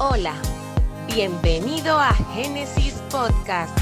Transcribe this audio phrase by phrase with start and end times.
[0.00, 0.34] Hola,
[1.12, 3.76] bienvenido a Génesis Podcast,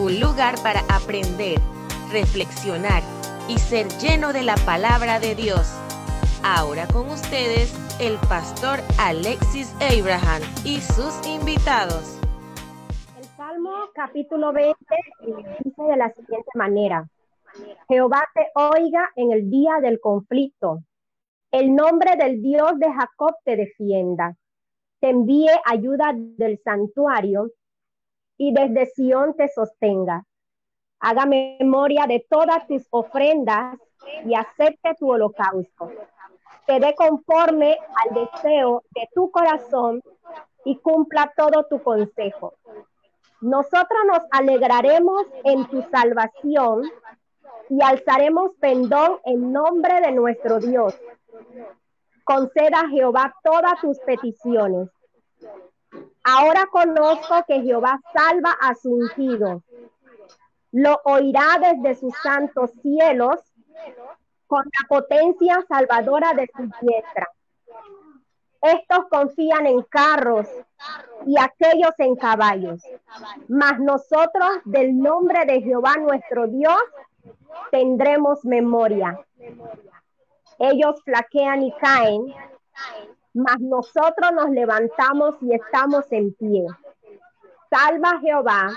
[0.00, 1.58] un lugar para aprender,
[2.10, 3.02] reflexionar
[3.46, 5.78] y ser lleno de la palabra de Dios.
[6.42, 12.18] Ahora con ustedes el pastor Alexis Abraham y sus invitados.
[13.18, 14.74] El Salmo capítulo 20
[15.62, 17.06] dice de la siguiente manera.
[17.86, 20.78] Jehová te oiga en el día del conflicto.
[21.50, 24.38] El nombre del Dios de Jacob te defienda
[25.04, 27.50] te envíe ayuda del santuario
[28.38, 30.24] y desde Sión te sostenga.
[30.98, 33.76] Haga memoria de todas tus ofrendas
[34.24, 35.90] y acepte tu holocausto.
[36.66, 40.00] Te dé conforme al deseo de tu corazón
[40.64, 42.54] y cumpla todo tu consejo.
[43.42, 46.90] Nosotros nos alegraremos en tu salvación
[47.68, 50.98] y alzaremos pendón en nombre de nuestro Dios.
[52.24, 54.88] Conceda Jehová todas tus peticiones.
[56.22, 59.62] Ahora conozco que Jehová salva a su ungido.
[60.72, 63.38] Lo oirá desde sus santos cielos
[64.46, 67.28] con la potencia salvadora de su diestra.
[68.62, 70.48] Estos confían en carros
[71.26, 72.82] y aquellos en caballos.
[73.48, 76.80] Mas nosotros del nombre de Jehová nuestro Dios
[77.70, 79.20] tendremos memoria.
[80.58, 82.34] Ellos flaquean y caen,
[83.32, 86.66] mas nosotros nos levantamos y estamos en pie.
[87.70, 88.70] Salva Jehová,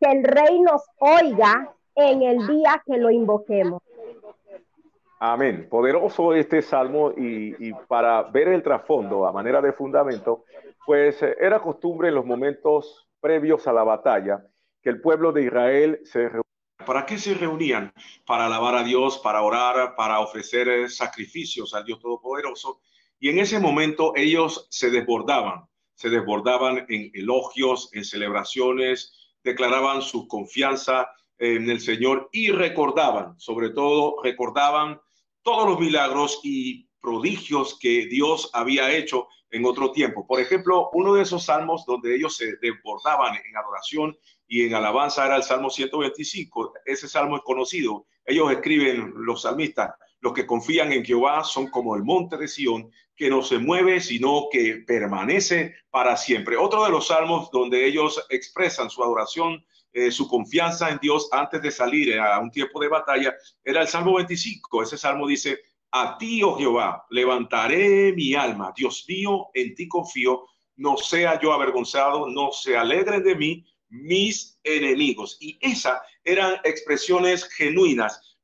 [0.00, 3.82] que el rey nos oiga en el día que lo invoquemos.
[5.18, 5.66] Amén.
[5.70, 10.44] Poderoso este salmo y, para ver el trasfondo a manera de fundamento,
[10.84, 14.44] pues eh, era costumbre en los momentos previos a la batalla
[14.82, 16.30] que el pueblo de Israel se.
[16.86, 17.92] ¿Para qué se reunían?
[18.24, 22.80] Para alabar a Dios, para orar, para ofrecer eh, sacrificios al Dios Todopoderoso
[23.18, 30.28] y en ese momento ellos se desbordaban, se desbordaban en elogios, en celebraciones, declaraban su
[30.28, 35.00] confianza en el Señor y recordaban, sobre todo recordaban
[35.42, 40.26] todos los milagros y prodigios que Dios había hecho en otro tiempo.
[40.26, 44.18] Por ejemplo, uno de esos salmos donde ellos se desbordaban en adoración
[44.48, 46.72] y en alabanza era el Salmo 125.
[46.84, 48.06] Ese salmo es conocido.
[48.24, 52.90] Ellos escriben, los salmistas, los que confían en Jehová son como el monte de Sión,
[53.14, 56.56] que no se mueve, sino que permanece para siempre.
[56.56, 61.62] Otro de los salmos donde ellos expresan su adoración, eh, su confianza en Dios antes
[61.62, 64.82] de salir a un tiempo de batalla, era el Salmo 25.
[64.82, 65.60] Ese salmo dice,
[66.02, 68.72] a ti, oh Jehová, levantaré mi alma.
[68.76, 70.46] Dios mío, en ti confío.
[70.76, 75.38] No sea yo avergonzado, no se alegren de mí mis enemigos.
[75.40, 78.36] Y esas eran expresiones genuinas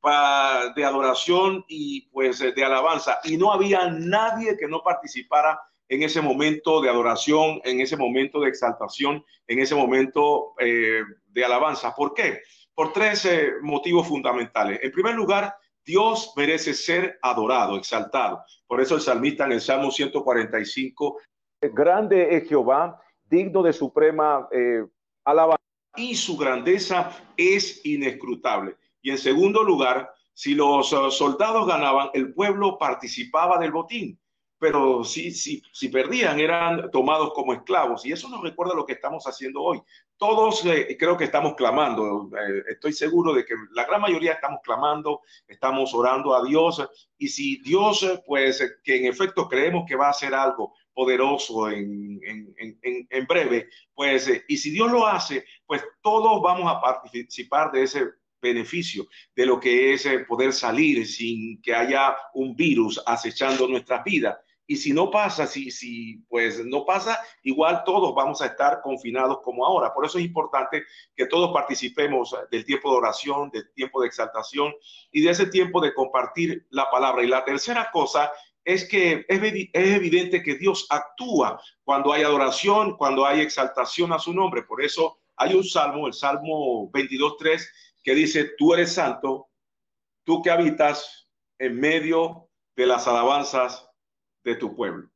[0.74, 3.18] de adoración y pues de alabanza.
[3.24, 8.40] Y no había nadie que no participara en ese momento de adoración, en ese momento
[8.40, 11.94] de exaltación, en ese momento eh, de alabanza.
[11.94, 12.40] ¿Por qué?
[12.74, 14.80] Por tres eh, motivos fundamentales.
[14.82, 15.54] En primer lugar,
[15.84, 18.44] Dios merece ser adorado, exaltado.
[18.66, 21.18] Por eso el salmista en el Salmo 145,
[21.60, 24.84] grande es Jehová, digno de suprema eh,
[25.24, 25.62] alabanza,
[25.96, 28.76] y su grandeza es inescrutable.
[29.02, 34.18] Y en segundo lugar, si los uh, soldados ganaban, el pueblo participaba del botín.
[34.58, 38.06] Pero si, si, si perdían, eran tomados como esclavos.
[38.06, 39.82] Y eso nos recuerda lo que estamos haciendo hoy.
[40.22, 42.30] Todos eh, creo que estamos clamando.
[42.38, 46.80] Eh, estoy seguro de que la gran mayoría estamos clamando, estamos orando a Dios.
[47.18, 51.68] Y si Dios, eh, pues, que en efecto creemos que va a hacer algo, poderoso
[51.68, 56.80] en, en, en, en, breve, pues, y si Dios lo hace, pues todos vamos a
[56.80, 62.54] participar de ese beneficio de lo que es eh, poder salir sin que haya un
[62.54, 64.36] virus acechando nuestras vidas.
[64.66, 69.40] Y si no pasa, si, si pues no pasa, igual todos vamos a estar confinados
[69.42, 69.92] como ahora.
[69.92, 70.84] Por eso es importante
[71.16, 74.72] que todos participemos del tiempo de oración, del tiempo de exaltación
[75.10, 77.24] y de ese tiempo de compartir la palabra.
[77.24, 78.30] Y la tercera cosa
[78.64, 84.18] es que es, es evidente que Dios actúa cuando hay adoración, cuando hay exaltación a
[84.18, 84.62] su nombre.
[84.62, 87.66] Por eso hay un salmo, el Salmo 22.3,
[88.04, 89.48] que dice, tú eres santo,
[90.24, 93.88] tú que habitas en medio de las alabanzas
[94.44, 95.08] de tu pueblo.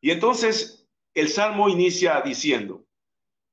[0.00, 2.84] Y entonces el Salmo inicia diciendo,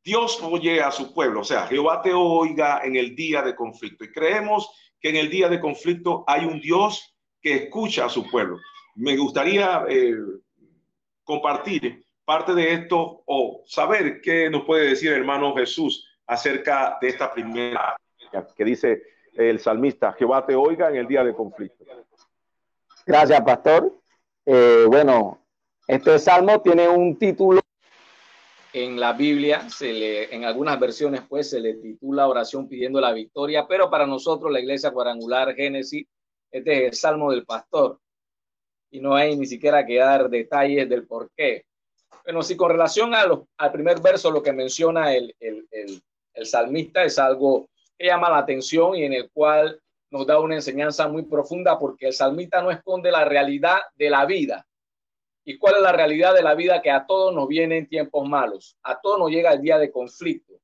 [0.03, 4.05] Dios oye a su pueblo, o sea, Jehová te oiga en el día de conflicto.
[4.05, 4.69] Y creemos
[5.01, 8.57] que en el día de conflicto hay un Dios que escucha a su pueblo.
[8.95, 10.15] Me gustaría eh,
[11.23, 17.33] compartir parte de esto o saber qué nos puede decir hermano Jesús acerca de esta
[17.33, 17.95] primera
[18.55, 19.01] que dice
[19.33, 21.85] el salmista, Jehová te oiga en el día de conflicto.
[23.05, 23.93] Gracias, pastor.
[24.49, 25.45] Eh, bueno,
[25.89, 27.59] este salmo tiene un título
[28.71, 33.11] en la Biblia, se le, en algunas versiones, pues se le titula oración pidiendo la
[33.11, 36.07] victoria, pero para nosotros, la iglesia cuadrangular Génesis,
[36.49, 37.99] este es el salmo del pastor.
[38.89, 41.65] Y no hay ni siquiera que dar detalles del por qué.
[42.23, 43.25] Bueno, si con relación a
[43.57, 46.01] al primer verso, lo que menciona el, el, el,
[46.33, 47.67] el salmista es algo
[47.97, 52.07] que llama la atención y en el cual nos da una enseñanza muy profunda porque
[52.07, 54.67] el salmista no esconde la realidad de la vida.
[55.43, 56.81] ¿Y cuál es la realidad de la vida?
[56.81, 60.59] Que a todos nos vienen tiempos malos, a todos nos llega el día de conflicto.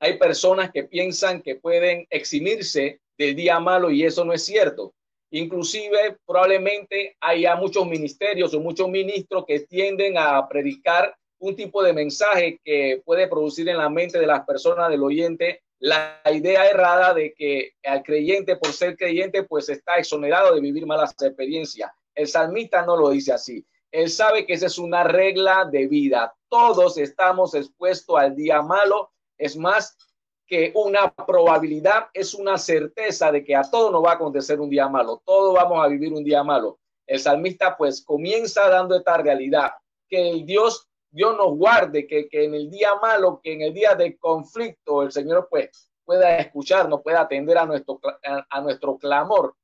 [0.00, 4.94] Hay personas que piensan que pueden eximirse del día malo y eso no es cierto.
[5.30, 11.92] Inclusive probablemente haya muchos ministerios o muchos ministros que tienden a predicar un tipo de
[11.92, 17.14] mensaje que puede producir en la mente de las personas, del oyente, la idea errada
[17.14, 21.90] de que al creyente, por ser creyente, pues está exonerado de vivir malas experiencias.
[22.14, 23.64] El salmista no lo dice así.
[23.90, 26.34] Él sabe que esa es una regla de vida.
[26.48, 29.12] Todos estamos expuestos al día malo.
[29.38, 29.96] Es más
[30.46, 34.70] que una probabilidad, es una certeza de que a todos nos va a acontecer un
[34.70, 35.22] día malo.
[35.24, 36.80] Todos vamos a vivir un día malo.
[37.06, 39.70] El salmista pues comienza dando esta realidad,
[40.08, 43.94] que el Dios Dios nos guarde, que, en el día malo, que en el día
[43.94, 48.00] de conflicto, el Señor pues pueda escucharnos, pueda atender a nuestro,
[48.50, 49.54] a, nuestro clamor,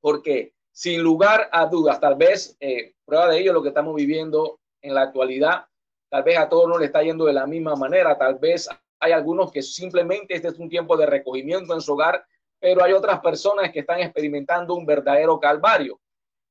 [0.00, 4.60] porque sin lugar a dudas, tal vez eh, prueba de ello lo que estamos viviendo
[4.82, 5.66] en la actualidad,
[6.08, 8.68] tal vez a todos no le está yendo de la misma manera, tal vez
[9.00, 12.24] hay algunos que simplemente este es un tiempo de recogimiento en su hogar,
[12.58, 16.00] pero hay otras personas que están experimentando un verdadero calvario.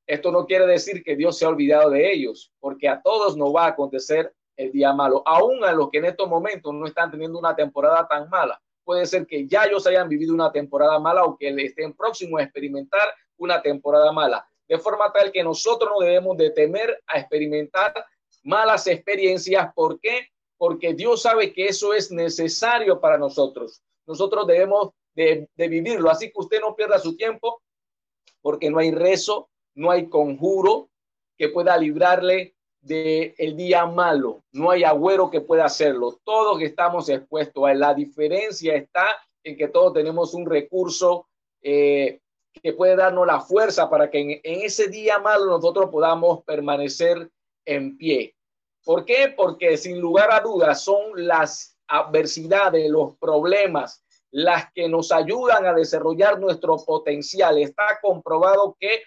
[0.05, 3.55] Esto no quiere decir que Dios se ha olvidado de ellos, porque a todos nos
[3.55, 7.09] va a acontecer el día malo, aún a los que en estos momentos no están
[7.09, 8.61] teniendo una temporada tan mala.
[8.83, 12.44] Puede ser que ya ellos hayan vivido una temporada mala o que estén próximos a
[12.44, 13.07] experimentar
[13.38, 14.45] una temporada mala.
[14.67, 17.94] De forma tal que nosotros no debemos de temer a experimentar
[18.44, 19.73] malas experiencias.
[19.73, 20.27] ¿Por qué?
[20.57, 23.81] Porque Dios sabe que eso es necesario para nosotros.
[24.06, 26.09] Nosotros debemos de, de vivirlo.
[26.09, 27.61] Así que usted no pierda su tiempo
[28.41, 30.89] porque no hay rezo, no hay conjuro
[31.37, 36.19] que pueda librarle del el día malo, no hay agüero que pueda hacerlo.
[36.23, 41.27] Todos estamos expuestos a La diferencia está en que todos tenemos un recurso
[41.61, 42.19] eh,
[42.61, 47.29] que puede darnos la fuerza para que en, en ese día malo nosotros podamos permanecer
[47.65, 48.35] en pie.
[48.83, 49.33] ¿Por qué?
[49.35, 55.73] Porque sin lugar a dudas son las adversidades, los problemas, las que nos ayudan a
[55.73, 57.57] desarrollar nuestro potencial.
[57.57, 59.03] Está comprobado que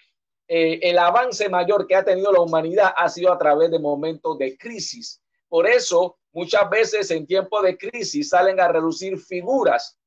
[0.47, 4.37] eh, el avance mayor que ha tenido la humanidad ha sido a través de momentos
[4.37, 5.21] de crisis.
[5.49, 9.99] Por eso, muchas veces en tiempos de crisis salen a reducir figuras.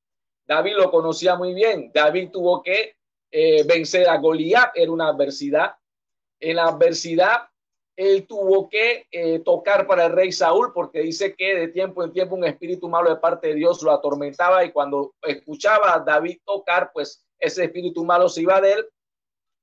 [0.47, 1.91] David lo conocía muy bien.
[1.93, 2.95] David tuvo que
[3.31, 5.75] eh, vencer a Goliat, era una adversidad.
[6.41, 7.43] En la adversidad,
[7.95, 12.13] él tuvo que eh, tocar para el rey Saúl, porque dice que de tiempo en
[12.13, 16.39] tiempo un espíritu malo de parte de Dios lo atormentaba y cuando escuchaba a David
[16.47, 18.89] tocar, pues ese espíritu malo se iba de él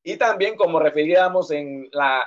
[0.07, 2.23] y también, como referíamos en la,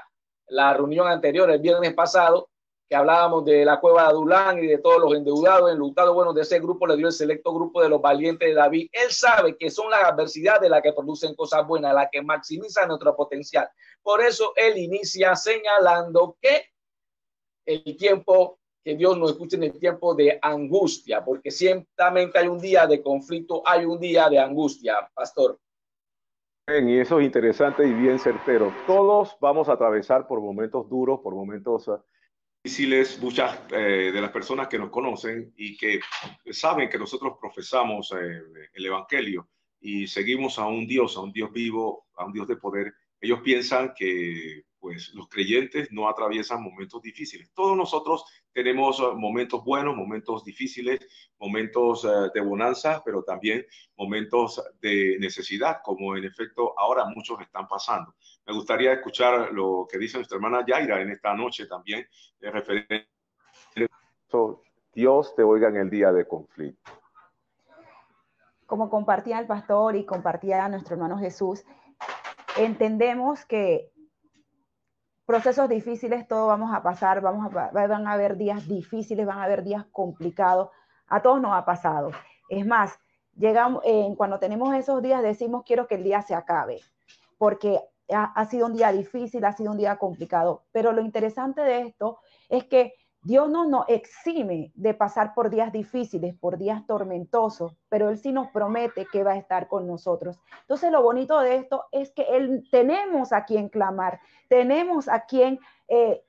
[0.49, 2.51] la reunión anterior, el viernes pasado,
[2.87, 6.43] que hablábamos de la cueva de Adulán y de todos los endeudados, enlutados, bueno, de
[6.43, 8.91] ese grupo le dio el selecto grupo de los valientes de David.
[8.93, 13.17] Él sabe que son las adversidades las que producen cosas buenas, las que maximizan nuestro
[13.17, 13.67] potencial.
[14.03, 16.67] Por eso él inicia señalando que
[17.65, 22.59] el tiempo, que Dios nos escuche en el tiempo de angustia, porque ciertamente hay un
[22.59, 25.59] día de conflicto, hay un día de angustia, pastor
[26.79, 28.73] y eso es interesante y bien certero.
[28.87, 32.01] Todos vamos a atravesar por momentos duros, por momentos ah,
[32.63, 33.21] difíciles.
[33.21, 36.01] Muchas eh, de las personas que nos conocen y que
[36.51, 39.49] saben que nosotros profesamos eh, el Evangelio
[39.81, 43.41] y seguimos a un Dios, a un Dios vivo, a un Dios de poder, ellos
[43.41, 47.53] piensan que pues los creyentes no atraviesan momentos difíciles.
[47.53, 51.07] Todos nosotros tenemos uh, momentos buenos, momentos difíciles,
[51.39, 53.65] momentos uh, de bonanza, pero también
[53.97, 58.15] momentos de necesidad, como en efecto ahora muchos están pasando.
[58.47, 62.07] Me gustaría escuchar lo que dice nuestra hermana Yaira en esta noche también,
[62.41, 63.09] de referente.
[64.95, 66.91] Dios te oiga en el día de conflicto.
[68.67, 71.65] Como compartía el pastor y compartía nuestro hermano Jesús,
[72.57, 73.93] entendemos que
[75.31, 79.45] procesos difíciles, todo vamos a pasar, vamos a, van a haber días difíciles, van a
[79.45, 80.71] haber días complicados,
[81.07, 82.11] a todos nos ha pasado.
[82.49, 82.99] Es más,
[83.37, 86.81] llegamos, eh, cuando tenemos esos días decimos quiero que el día se acabe,
[87.39, 87.81] porque
[88.13, 91.83] ha, ha sido un día difícil, ha sido un día complicado, pero lo interesante de
[91.83, 92.19] esto
[92.49, 98.09] es que Dios no nos exime de pasar por días difíciles, por días tormentosos, pero
[98.09, 100.41] Él sí nos promete que va a estar con nosotros.
[100.63, 105.61] Entonces, lo bonito de esto es que Él tenemos a quien clamar, tenemos a quien
[105.89, 106.25] eh,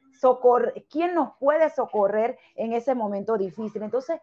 [0.89, 3.81] quién nos puede socorrer en ese momento difícil.
[3.81, 4.19] Entonces,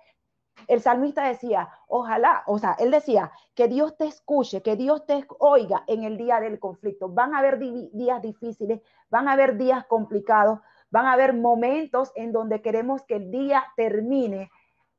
[0.66, 5.25] el salmista decía, ojalá, o sea, él decía, que Dios te escuche, que Dios te
[5.38, 7.08] oiga en el día del conflicto.
[7.08, 10.58] Van a haber días difíciles, van a haber días complicados,
[10.90, 14.50] van a haber momentos en donde queremos que el día termine,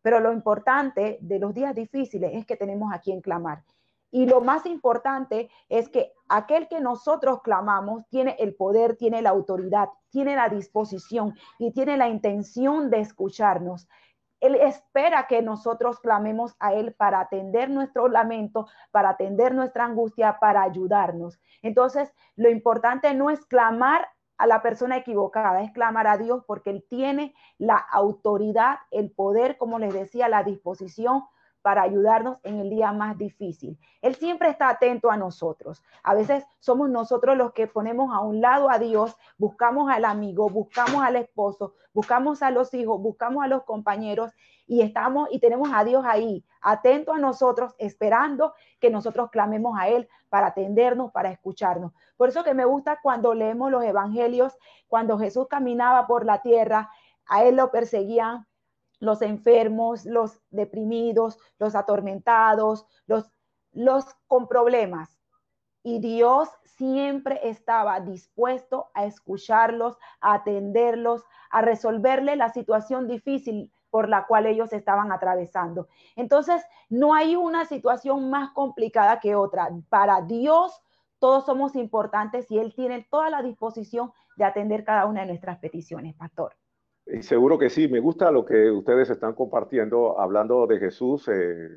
[0.02, 3.64] pero lo importante de los días difíciles es que tenemos a quien clamar.
[4.12, 9.30] Y lo más importante es que aquel que nosotros clamamos tiene el poder, tiene la
[9.30, 13.88] autoridad, tiene la disposición y tiene la intención de escucharnos.
[14.40, 20.40] Él espera que nosotros clamemos a Él para atender nuestro lamento, para atender nuestra angustia,
[20.40, 21.40] para ayudarnos.
[21.62, 24.08] Entonces, lo importante no es clamar
[24.40, 29.58] a la persona equivocada, es clamar a Dios porque Él tiene la autoridad, el poder,
[29.58, 31.26] como les decía, la disposición
[31.62, 33.78] para ayudarnos en el día más difícil.
[34.02, 35.84] Él siempre está atento a nosotros.
[36.04, 40.50] A veces somos nosotros los que ponemos a un lado a Dios, buscamos al amigo,
[40.50, 44.32] buscamos al esposo, buscamos a los hijos, buscamos a los compañeros
[44.68, 49.90] y estamos y tenemos a Dios ahí, atento a nosotros, esperando que nosotros clamemos a
[49.90, 51.92] Él para atendernos, para escucharnos.
[52.18, 56.90] Por eso que me gusta cuando leemos los evangelios, cuando Jesús caminaba por la tierra,
[57.28, 58.46] a Él lo perseguían
[59.00, 63.32] los enfermos, los deprimidos, los atormentados, los,
[63.72, 65.18] los con problemas.
[65.84, 74.08] Y Dios siempre estaba dispuesto a escucharlos, a atenderlos, a resolverle la situación difícil por
[74.08, 75.88] la cual ellos estaban atravesando.
[76.16, 79.70] Entonces, no hay una situación más complicada que otra.
[79.90, 80.82] Para Dios,
[81.20, 85.60] todos somos importantes y Él tiene toda la disposición de atender cada una de nuestras
[85.60, 86.56] peticiones, pastor.
[87.12, 91.70] Y seguro que sí, me gusta lo que ustedes están compartiendo, hablando de Jesús eh,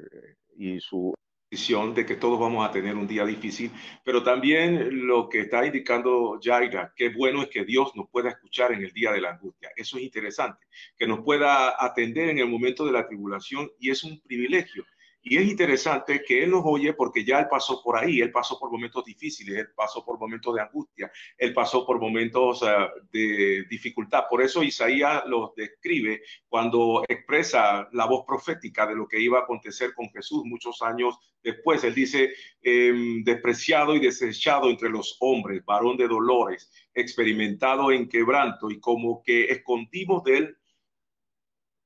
[0.57, 1.15] y su
[1.51, 3.71] decisión de que todos vamos a tener un día difícil,
[4.05, 8.73] pero también lo que está indicando Jaira, qué bueno es que Dios nos pueda escuchar
[8.73, 9.71] en el día de la angustia.
[9.77, 14.05] Eso es interesante, que nos pueda atender en el momento de la tribulación y es
[14.05, 14.85] un privilegio.
[15.25, 18.59] Y es interesante que Él nos oye porque ya Él pasó por ahí, Él pasó
[18.59, 22.65] por momentos difíciles, Él pasó por momentos de angustia, Él pasó por momentos
[23.13, 24.25] de dificultad.
[24.29, 29.43] Por eso Isaías los describe cuando expresa la voz profética de lo que iba a
[29.43, 31.85] acontecer con Jesús muchos años después.
[31.85, 38.71] Él dice, em, despreciado y desechado entre los hombres, varón de dolores, experimentado en quebranto
[38.73, 40.57] y como que escondimos de Él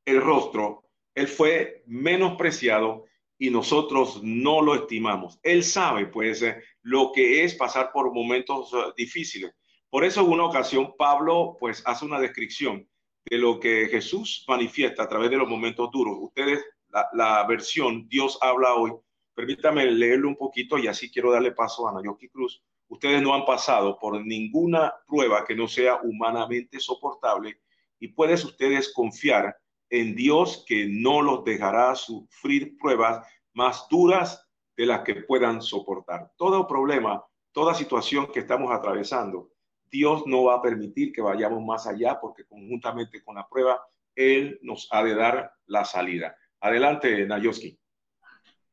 [0.07, 0.85] el rostro.
[1.15, 3.05] Él fue menospreciado
[3.39, 5.39] y nosotros no lo estimamos.
[5.43, 9.53] Él sabe, pues, eh, lo que es pasar por momentos eh, difíciles.
[9.91, 12.89] Por eso en una ocasión Pablo, pues, hace una descripción
[13.29, 16.17] de lo que Jesús manifiesta a través de los momentos duros.
[16.21, 16.65] Ustedes,
[17.13, 18.93] la, versión Dios habla hoy,
[19.35, 22.63] permítame leerlo un poquito y así quiero darle paso a Nayoki Cruz.
[22.89, 27.61] Ustedes no han pasado por ninguna prueba que no sea humanamente soportable
[27.99, 29.57] y puedes ustedes confiar
[29.91, 36.33] en Dios que no los dejará sufrir pruebas más duras de las que puedan soportar.
[36.37, 39.51] Todo problema, toda situación que estamos atravesando,
[39.91, 43.81] Dios no va a permitir que vayamos más allá porque conjuntamente con la prueba,
[44.15, 46.37] Él nos ha de dar la salida.
[46.61, 47.79] Adelante, Nayoski.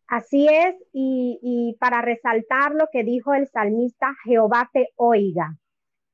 [0.08, 5.58] Así es, y, y para resaltar lo que dijo el salmista, Jehová te oiga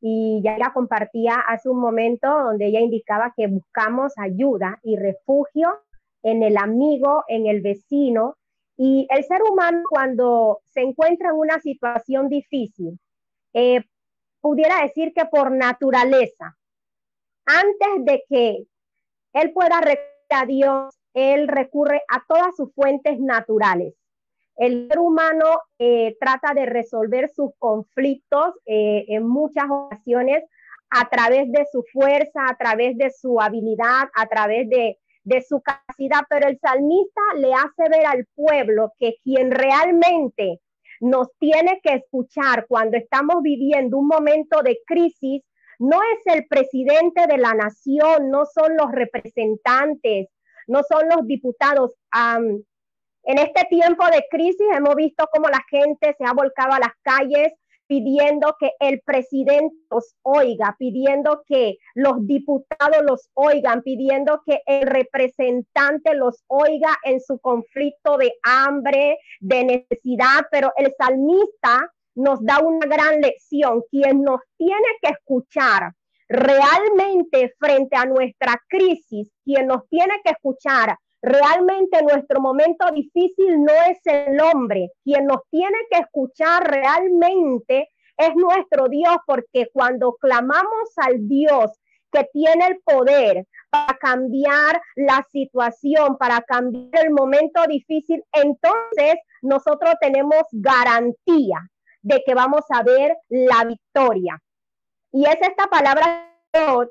[0.01, 5.69] y ya la compartía hace un momento donde ella indicaba que buscamos ayuda y refugio
[6.23, 8.35] en el amigo, en el vecino.
[8.77, 12.97] Y el ser humano cuando se encuentra en una situación difícil,
[13.53, 13.83] eh,
[14.39, 16.57] pudiera decir que por naturaleza,
[17.45, 18.67] antes de que
[19.33, 23.95] él pueda recurrir a Dios, él recurre a todas sus fuentes naturales.
[24.59, 30.43] El ser humano eh, trata de resolver sus conflictos eh, en muchas ocasiones
[30.89, 35.61] a través de su fuerza, a través de su habilidad, a través de, de su
[35.61, 40.59] capacidad, pero el salmista le hace ver al pueblo que quien realmente
[40.99, 45.41] nos tiene que escuchar cuando estamos viviendo un momento de crisis
[45.77, 50.27] no es el presidente de la nación, no son los representantes,
[50.67, 51.95] no son los diputados.
[53.23, 56.93] En este tiempo de crisis hemos visto cómo la gente se ha volcado a las
[57.01, 57.53] calles
[57.89, 64.87] pidiendo que el presidente los oiga, pidiendo que los diputados los oigan, pidiendo que el
[64.87, 72.59] representante los oiga en su conflicto de hambre, de necesidad, pero el salmista nos da
[72.59, 73.81] una gran lección.
[73.89, 75.91] Quien nos tiene que escuchar
[76.27, 83.73] realmente frente a nuestra crisis, quien nos tiene que escuchar Realmente nuestro momento difícil no
[83.89, 84.91] es el hombre.
[85.03, 91.71] Quien nos tiene que escuchar realmente es nuestro Dios, porque cuando clamamos al Dios
[92.11, 99.93] que tiene el poder para cambiar la situación, para cambiar el momento difícil, entonces nosotros
[100.01, 101.59] tenemos garantía
[102.01, 104.41] de que vamos a ver la victoria.
[105.11, 106.25] Y es esta palabra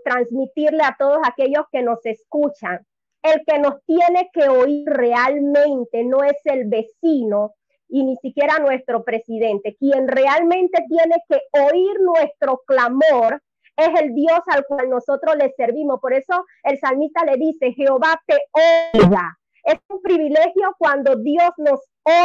[0.04, 2.86] transmitirle a todos aquellos que nos escuchan.
[3.22, 7.54] El que nos tiene que oír realmente no es el vecino
[7.88, 9.76] y ni siquiera nuestro presidente.
[9.78, 13.42] Quien realmente tiene que oír nuestro clamor
[13.76, 16.00] es el Dios al cual nosotros le servimos.
[16.00, 18.36] Por eso el salmista le dice, Jehová te
[18.94, 19.38] oiga.
[19.64, 21.80] Es un privilegio cuando Dios nos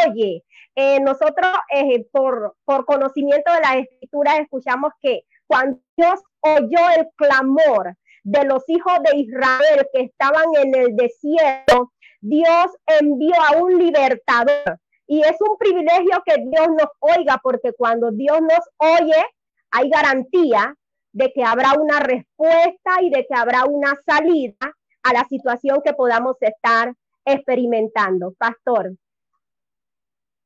[0.05, 0.43] oye.
[0.75, 7.07] Eh, nosotros, eh, por, por conocimiento de la escritura, escuchamos que cuando Dios oyó el
[7.15, 12.67] clamor de los hijos de Israel que estaban en el desierto, Dios
[12.99, 14.79] envió a un libertador.
[15.05, 19.25] Y es un privilegio que Dios nos oiga, porque cuando Dios nos oye,
[19.71, 20.75] hay garantía
[21.11, 25.93] de que habrá una respuesta y de que habrá una salida a la situación que
[25.93, 26.93] podamos estar
[27.25, 28.33] experimentando.
[28.37, 28.93] Pastor.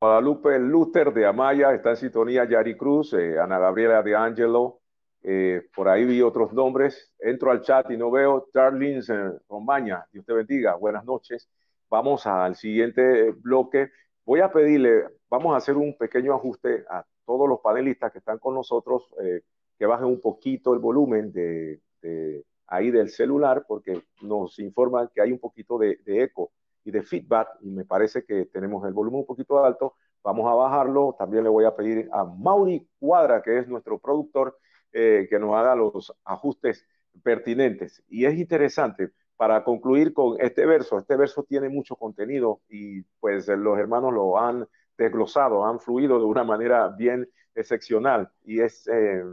[0.01, 4.79] Guadalupe Luther de Amaya, está en sintonía Yari Cruz, eh, Ana Gabriela de Angelo,
[5.29, 7.13] eh, por ahí vi otros nombres.
[7.19, 8.48] Entro al chat y no veo.
[8.53, 9.12] Charlins
[9.50, 10.75] Romaña, Dios te bendiga.
[10.75, 11.50] Buenas noches.
[11.89, 13.91] Vamos al siguiente bloque.
[14.25, 18.38] Voy a pedirle, vamos a hacer un pequeño ajuste a todos los panelistas que están
[18.38, 19.41] con nosotros, eh,
[19.77, 21.81] que bajen un poquito el volumen de,
[22.67, 26.51] ahí del celular, porque nos informan que hay un poquito de, de eco
[26.86, 29.96] y de feedback, y me parece que tenemos el volumen un poquito alto.
[30.24, 31.17] Vamos a bajarlo.
[31.19, 34.57] También le voy a pedir a Mauri Cuadra, que es nuestro productor,
[34.94, 36.86] eh, que nos haga los ajustes
[37.24, 38.03] pertinentes.
[38.08, 40.98] Y es interesante para concluir con este verso.
[40.98, 44.67] Este verso tiene mucho contenido y pues los hermanos lo han
[44.98, 48.32] desglosado, han fluido de una manera bien excepcional.
[48.44, 49.24] Y es eh,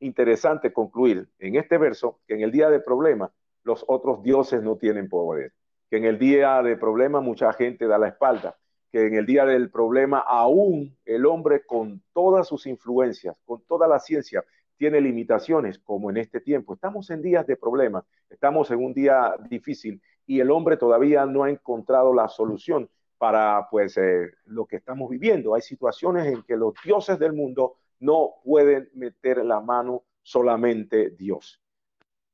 [0.00, 3.32] interesante concluir en este verso que en el día de problema
[3.64, 5.52] los otros dioses no tienen poder,
[5.90, 8.56] que en el día de problema mucha gente da la espalda,
[8.92, 13.88] que en el día del problema aún el hombre con todas sus influencias, con toda
[13.88, 14.44] la ciencia,
[14.76, 16.74] tiene limitaciones, como en este tiempo.
[16.74, 21.44] Estamos en días de problemas, estamos en un día difícil y el hombre todavía no
[21.44, 25.54] ha encontrado la solución para pues eh, lo que estamos viviendo.
[25.54, 31.60] Hay situaciones en que los dioses del mundo no pueden meter la mano solamente Dios.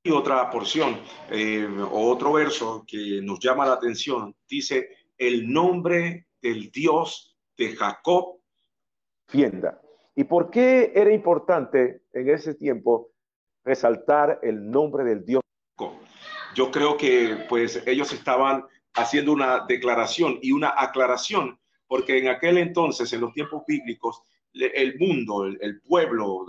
[0.02, 0.96] Y otra porción
[1.30, 7.74] eh, o otro verso que nos llama la atención dice el nombre del Dios de
[7.74, 8.38] Jacob
[9.28, 9.80] fienda.
[10.14, 13.12] ¿Y por qué era importante en ese tiempo
[13.64, 15.42] resaltar el nombre del Dios?
[16.54, 22.58] Yo creo que pues ellos estaban haciendo una declaración y una aclaración, porque en aquel
[22.58, 24.22] entonces, en los tiempos bíblicos,
[24.52, 26.46] el mundo, el, pueblo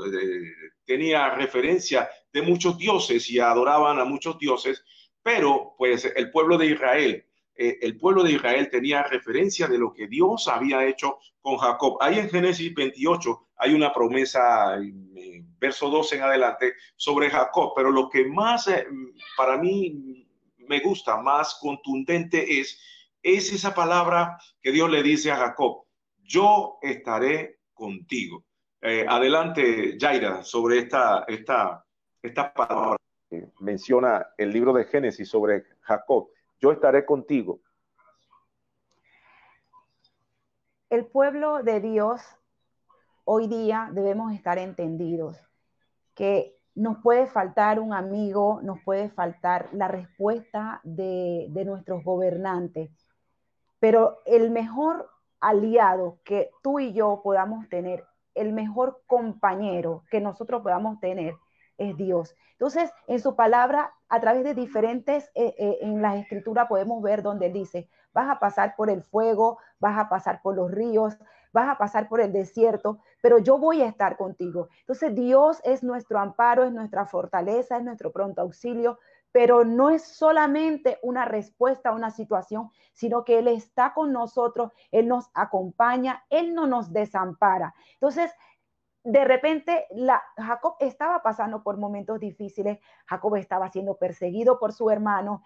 [0.85, 4.83] tenía referencia de muchos dioses y adoraban a muchos dioses,
[5.21, 7.28] pero pues el pueblo de Israel
[7.61, 11.97] eh, el pueblo de Israel tenía referencia de lo que Dios había hecho con Jacob.
[11.99, 14.79] Ahí en Génesis 28 hay una promesa,
[15.59, 18.87] verso 12 en adelante, sobre Jacob, pero lo que más eh,
[19.35, 20.25] para mí
[20.69, 22.79] me gusta, más contundente es,
[23.21, 25.83] es esa palabra que Dios le dice a Jacob,
[26.23, 28.45] yo estaré contigo.
[28.81, 31.85] Eh, adelante, Jaira, sobre esta, esta,
[32.21, 32.95] esta palabra.
[33.59, 37.59] Menciona el libro de Génesis sobre Jacob yo estaré contigo.
[40.89, 42.21] El pueblo de Dios
[43.23, 45.37] hoy día debemos estar entendidos
[46.15, 52.89] que nos puede faltar un amigo, nos puede faltar la respuesta de, de nuestros gobernantes,
[53.79, 60.61] pero el mejor aliado que tú y yo podamos tener, el mejor compañero que nosotros
[60.61, 61.35] podamos tener,
[61.79, 62.35] es Dios.
[62.51, 67.23] Entonces, en su palabra, a través de diferentes, eh, eh, en la escritura podemos ver
[67.23, 71.17] donde él dice, vas a pasar por el fuego, vas a pasar por los ríos,
[71.53, 74.67] vas a pasar por el desierto, pero yo voy a estar contigo.
[74.81, 78.99] Entonces, Dios es nuestro amparo, es nuestra fortaleza, es nuestro pronto auxilio,
[79.31, 84.71] pero no es solamente una respuesta a una situación, sino que Él está con nosotros,
[84.91, 87.75] Él nos acompaña, Él no nos desampara.
[87.93, 88.31] Entonces,
[89.11, 89.87] de repente
[90.37, 95.43] Jacob estaba pasando por momentos difíciles, Jacob estaba siendo perseguido por su hermano,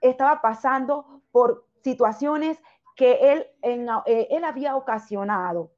[0.00, 2.58] estaba pasando por situaciones
[2.96, 5.70] que él, eh, él había ocasionado.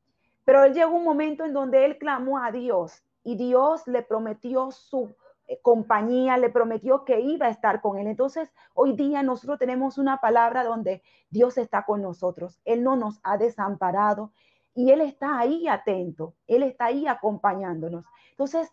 [0.44, 4.70] Pero él llegó un momento en donde él clamó a Dios y Dios le prometió
[4.70, 5.14] su
[5.46, 8.06] eh, compañía, le prometió que iba a estar con él.
[8.06, 12.60] Entonces, hoy día nosotros tenemos una palabra donde Dios está con nosotros.
[12.64, 14.32] Él no nos ha desamparado,
[14.78, 18.04] y Él está ahí atento, Él está ahí acompañándonos.
[18.30, 18.70] Entonces,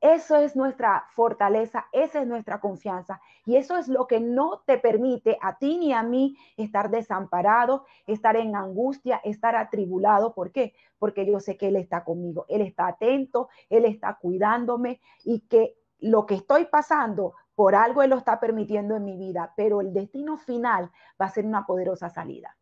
[0.00, 3.20] Eso es nuestra fortaleza, esa es nuestra confianza.
[3.44, 7.84] Y eso es lo que no te permite a ti ni a mí estar desamparado,
[8.06, 10.34] estar en angustia, estar atribulado.
[10.34, 10.74] ¿Por qué?
[11.00, 15.76] Porque yo sé que Él está conmigo, Él está atento, Él está cuidándome y que
[16.00, 19.92] lo que estoy pasando, por algo Él lo está permitiendo en mi vida, pero el
[19.92, 22.57] destino final va a ser una poderosa salida.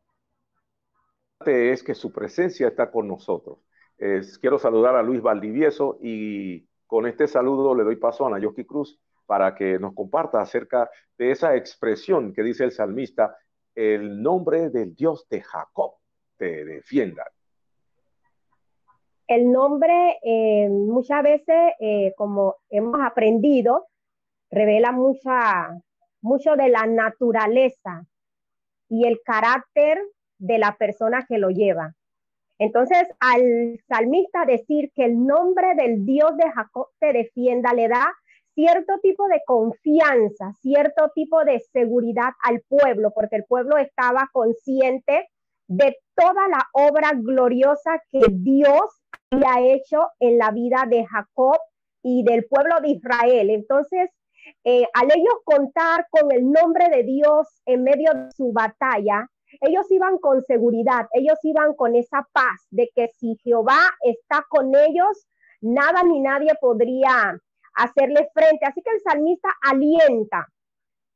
[1.45, 3.59] Es que su presencia está con nosotros.
[4.41, 8.99] quiero saludar a Luis Valdivieso y con este saludo le doy paso a Nayoki Cruz
[9.27, 13.37] para que nos comparta acerca de esa expresión que dice el salmista,
[13.75, 15.95] el nombre del Dios de Jacob
[16.37, 17.25] te defienda.
[19.27, 23.89] El nombre eh, muchas veces, eh, como hemos aprendido,
[24.51, 25.77] revela mucha,
[26.21, 28.07] mucho de la naturaleza
[28.89, 30.01] y el carácter
[30.39, 31.95] de la persona que lo lleva.
[32.59, 38.15] Entonces, al salmista decir que el nombre del Dios de Jacob te defienda, le da
[38.55, 45.29] cierto tipo de confianza, cierto tipo de seguridad al pueblo, porque el pueblo estaba consciente
[45.69, 51.59] de toda la obra gloriosa que Dios había hecho en la vida de Jacob
[52.03, 53.51] y del pueblo de Israel.
[53.51, 54.09] Entonces,
[54.65, 59.29] eh, al ellos contar con el nombre de Dios en medio de su batalla,
[59.61, 64.75] ellos iban con seguridad, ellos iban con esa paz de que si Jehová está con
[64.75, 65.27] ellos,
[65.61, 67.39] nada ni nadie podría
[67.75, 68.67] hacerle frente.
[68.67, 70.47] Así que el salmista alienta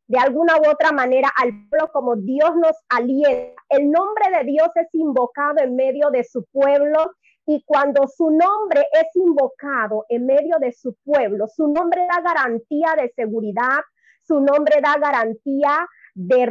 [0.07, 3.63] de alguna u otra manera al pueblo como Dios nos alienta.
[3.69, 7.13] El nombre de Dios es invocado en medio de su pueblo
[7.47, 12.97] y cuando su nombre es invocado en medio de su pueblo, su nombre da garantía
[13.01, 13.81] de seguridad,
[14.23, 16.47] su nombre da garantía de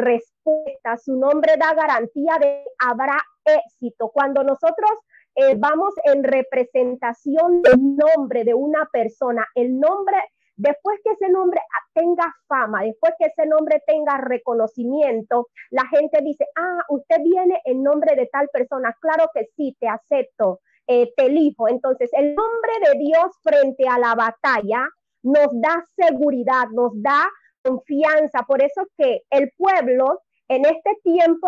[1.04, 4.10] su nombre da garantía de habrá éxito.
[4.10, 4.92] Cuando nosotros
[5.36, 10.18] eh, vamos en representación del nombre de una persona, el nombre,
[10.56, 11.62] después que ese nombre
[11.94, 17.84] tenga fama, después que ese nombre tenga reconocimiento, la gente dice, ah, usted viene en
[17.84, 21.68] nombre de tal persona, claro que sí, te acepto, eh, te elijo.
[21.68, 24.90] Entonces, el nombre de Dios frente a la batalla
[25.24, 27.30] nos da seguridad, nos da
[27.64, 28.44] confianza.
[28.48, 31.48] Por eso que el pueblo en este tiempo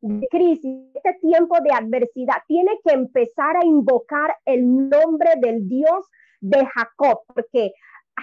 [0.00, 6.06] de crisis, este tiempo de adversidad, tiene que empezar a invocar el nombre del Dios
[6.40, 7.72] de Jacob, porque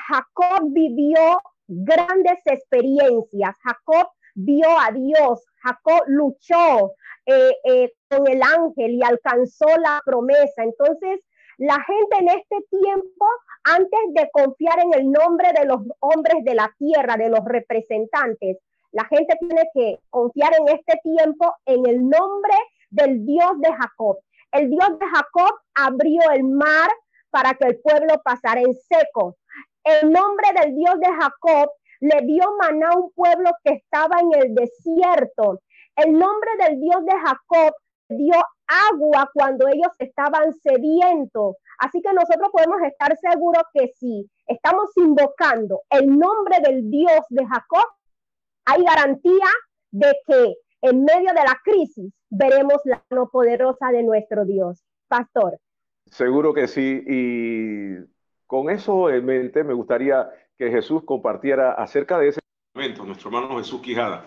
[0.07, 3.55] Jacob vivió grandes experiencias.
[3.63, 5.45] Jacob vio a Dios.
[5.61, 6.93] Jacob luchó
[7.25, 10.63] eh, eh, con el ángel y alcanzó la promesa.
[10.63, 11.21] Entonces,
[11.57, 13.25] la gente en este tiempo,
[13.63, 18.57] antes de confiar en el nombre de los hombres de la tierra, de los representantes,
[18.93, 22.53] la gente tiene que confiar en este tiempo en el nombre
[22.91, 24.17] del Dios de Jacob.
[24.51, 26.89] El Dios de Jacob abrió el mar
[27.31, 29.35] para que el pueblo pasara en seco.
[29.83, 34.41] El nombre del Dios de Jacob le dio maná a un pueblo que estaba en
[34.41, 35.59] el desierto.
[35.95, 37.73] El nombre del Dios de Jacob
[38.09, 38.35] dio
[38.91, 41.55] agua cuando ellos estaban sedientos.
[41.79, 47.45] Así que nosotros podemos estar seguros que si estamos invocando el nombre del Dios de
[47.47, 47.85] Jacob,
[48.65, 49.47] hay garantía
[49.91, 54.83] de que en medio de la crisis veremos la mano poderosa de nuestro Dios.
[55.07, 55.57] Pastor.
[56.07, 57.03] Seguro que sí.
[57.07, 57.95] Y
[58.47, 62.39] con eso en mente me gustaría que Jesús compartiera acerca de ese
[62.73, 64.25] momento, nuestro hermano Jesús Quijada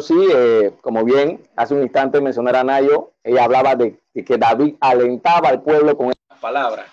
[0.00, 5.48] sí, eh, como bien hace un instante mencionara Nayo, ella hablaba de, que David alentaba
[5.48, 6.86] al pueblo con estas palabras,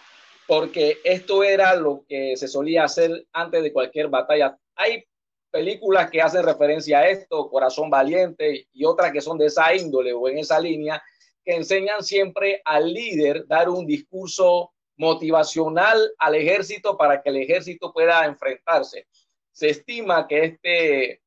[0.48, 4.58] porque esto era lo que se solía hacer antes de cualquier batalla.
[4.76, 5.04] Hay
[5.52, 10.14] películas que hacen referencia a esto, Corazón Valiente, y otras que son de esa índole
[10.14, 11.02] o en esa línea,
[11.44, 17.94] que enseñan siempre al líder dar un discurso motivacional al ejército para que el ejército
[17.94, 19.08] pueda enfrentarse.
[19.52, 21.22] Se estima que este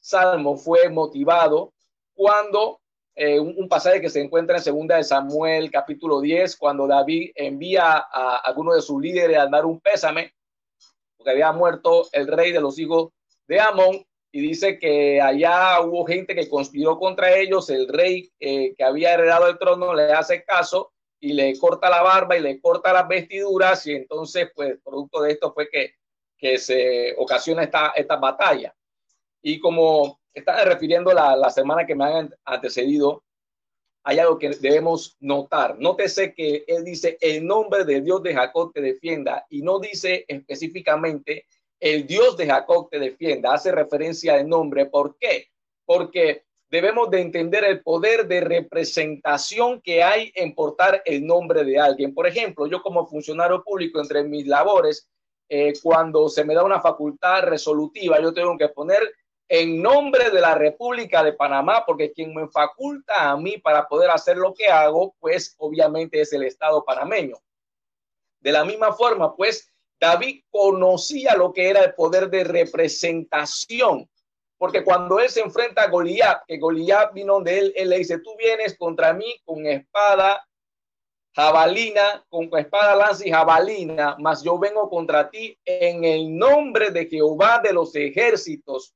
[0.00, 1.72] salmo fue motivado
[2.14, 2.80] cuando
[3.14, 8.06] eh, un, pasaje que se encuentra en segunda de Samuel capítulo 10, cuando David envía
[8.10, 10.32] a, alguno de sus líderes a dar un pésame,
[11.16, 13.10] porque había muerto el rey de los hijos
[13.50, 18.72] de Amón, y dice que allá hubo gente que conspiró contra ellos, el rey eh,
[18.76, 22.60] que había heredado el trono le hace caso y le corta la barba y le
[22.60, 25.94] corta las vestiduras, y entonces, pues, producto de esto fue que,
[26.38, 28.72] que se ocasiona esta, esta batalla.
[29.42, 33.24] Y como estaba refiriendo la, la semana que me han antecedido,
[34.04, 35.76] hay algo que debemos notar.
[35.76, 40.24] Nótese que él dice, el nombre de Dios de Jacob te defienda, y no dice
[40.28, 41.46] específicamente,
[41.80, 43.54] el Dios de Jacob te defienda.
[43.54, 44.86] Hace referencia al nombre.
[44.86, 45.48] ¿Por qué?
[45.86, 51.80] Porque debemos de entender el poder de representación que hay en portar el nombre de
[51.80, 52.14] alguien.
[52.14, 55.08] Por ejemplo, yo como funcionario público, entre mis labores,
[55.48, 59.00] eh, cuando se me da una facultad resolutiva, yo tengo que poner
[59.48, 64.10] en nombre de la República de Panamá, porque quien me faculta a mí para poder
[64.10, 67.36] hacer lo que hago, pues obviamente es el Estado panameño.
[68.38, 69.68] De la misma forma, pues
[70.00, 74.08] David conocía lo que era el poder de representación
[74.60, 78.18] porque cuando él se enfrenta a Goliat, que Goliat vino de él, él le dice,
[78.18, 80.46] tú vienes contra mí con espada,
[81.34, 87.06] jabalina, con espada, lanza y jabalina, mas yo vengo contra ti en el nombre de
[87.06, 88.92] Jehová de los ejércitos,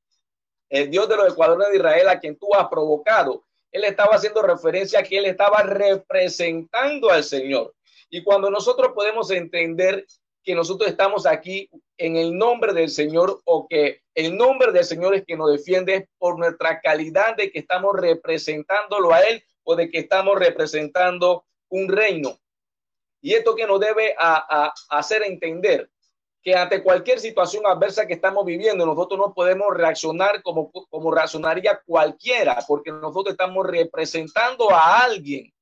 [0.69, 3.47] el Dios de los ecuadores de Israel, a quien tú has provocado.
[3.73, 7.75] Él estaba haciendo referencia a que él estaba representando al Señor.
[8.11, 10.05] Y cuando nosotros podemos entender
[10.45, 15.15] que nosotros estamos aquí en el nombre del Señor o que el nombre del Señor
[15.15, 19.89] es que nos defiende por nuestra calidad de que estamos representándolo a Él o de
[19.89, 22.39] que estamos representando un reino.
[23.23, 25.91] Y esto que nos debe a, hacer entender
[26.43, 31.81] que ante cualquier situación adversa que estamos viviendo, nosotros no podemos reaccionar como, como reaccionaría
[31.87, 35.54] cualquiera, porque nosotros estamos representando a alguien.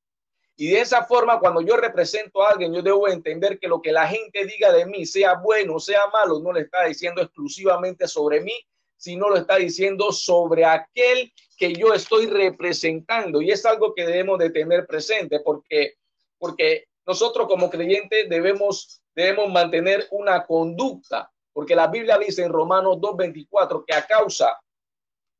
[0.62, 3.90] Y de esa forma, cuando yo represento a alguien, yo debo entender que lo que
[3.90, 8.40] la gente diga de mí, sea bueno, sea malo, no le está diciendo exclusivamente sobre
[8.42, 8.54] mí,
[8.96, 13.42] sino lo está diciendo sobre aquel que yo estoy representando.
[13.42, 15.94] Y es algo que debemos de tener presente porque,
[16.38, 22.98] porque nosotros como creyentes debemos, debemos mantener una conducta, porque la Biblia dice en Romanos
[22.98, 24.60] 2.24 que a causa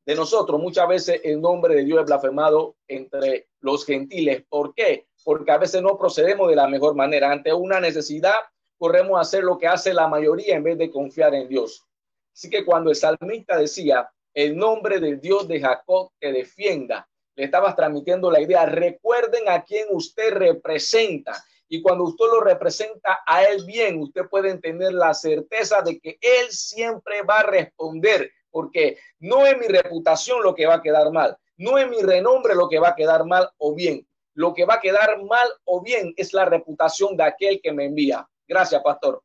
[0.05, 4.43] de nosotros muchas veces el nombre de Dios es blasfemado entre los gentiles.
[4.49, 5.07] ¿Por qué?
[5.23, 7.31] Porque a veces no procedemos de la mejor manera.
[7.31, 8.35] Ante una necesidad,
[8.77, 11.85] corremos a hacer lo que hace la mayoría en vez de confiar en Dios.
[12.33, 17.45] Así que cuando el salmista decía, el nombre del Dios de Jacob te defienda, le
[17.45, 21.43] estabas transmitiendo la idea, recuerden a quién usted representa.
[21.67, 26.17] Y cuando usted lo representa a él bien, usted puede tener la certeza de que
[26.21, 31.11] él siempre va a responder, porque no es mi reputación lo que va a quedar
[31.11, 34.07] mal, no es mi renombre lo que va a quedar mal o bien.
[34.35, 37.85] Lo que va a quedar mal o bien es la reputación de aquel que me
[37.85, 38.27] envía.
[38.47, 39.21] Gracias, pastor.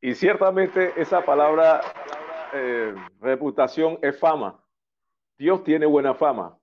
[0.00, 1.80] Y ciertamente esa palabra
[2.52, 4.62] eh, reputación es fama.
[5.38, 6.56] Dios tiene buena fama.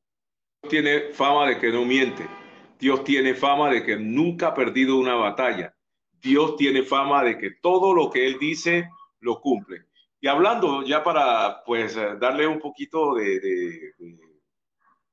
[0.62, 2.26] Dios tiene fama de que no miente.
[2.80, 5.76] Dios tiene fama de que nunca ha perdido una batalla.
[6.12, 8.90] Dios tiene fama de que todo lo que Él dice
[9.20, 9.86] lo cumple.
[10.20, 13.94] Y hablando ya para pues eh, darle un poquito de,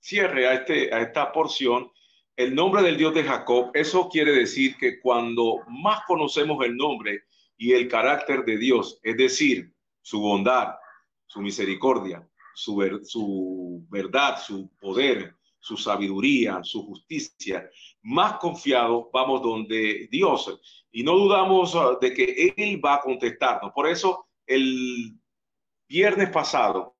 [0.00, 1.90] cierre a, este, a esta porción,
[2.36, 7.24] el nombre del Dios de Jacob, eso quiere decir que cuando más conocemos el nombre
[7.56, 10.74] y el carácter de Dios, es decir, su bondad,
[11.26, 17.68] su misericordia, su, su verdad, su poder, su sabiduría, su justicia,
[18.02, 20.58] más confiado vamos donde Dios
[20.90, 23.72] y no dudamos ah, de que Él va a contestarnos.
[23.72, 25.14] Por eso el
[25.86, 26.96] viernes pasado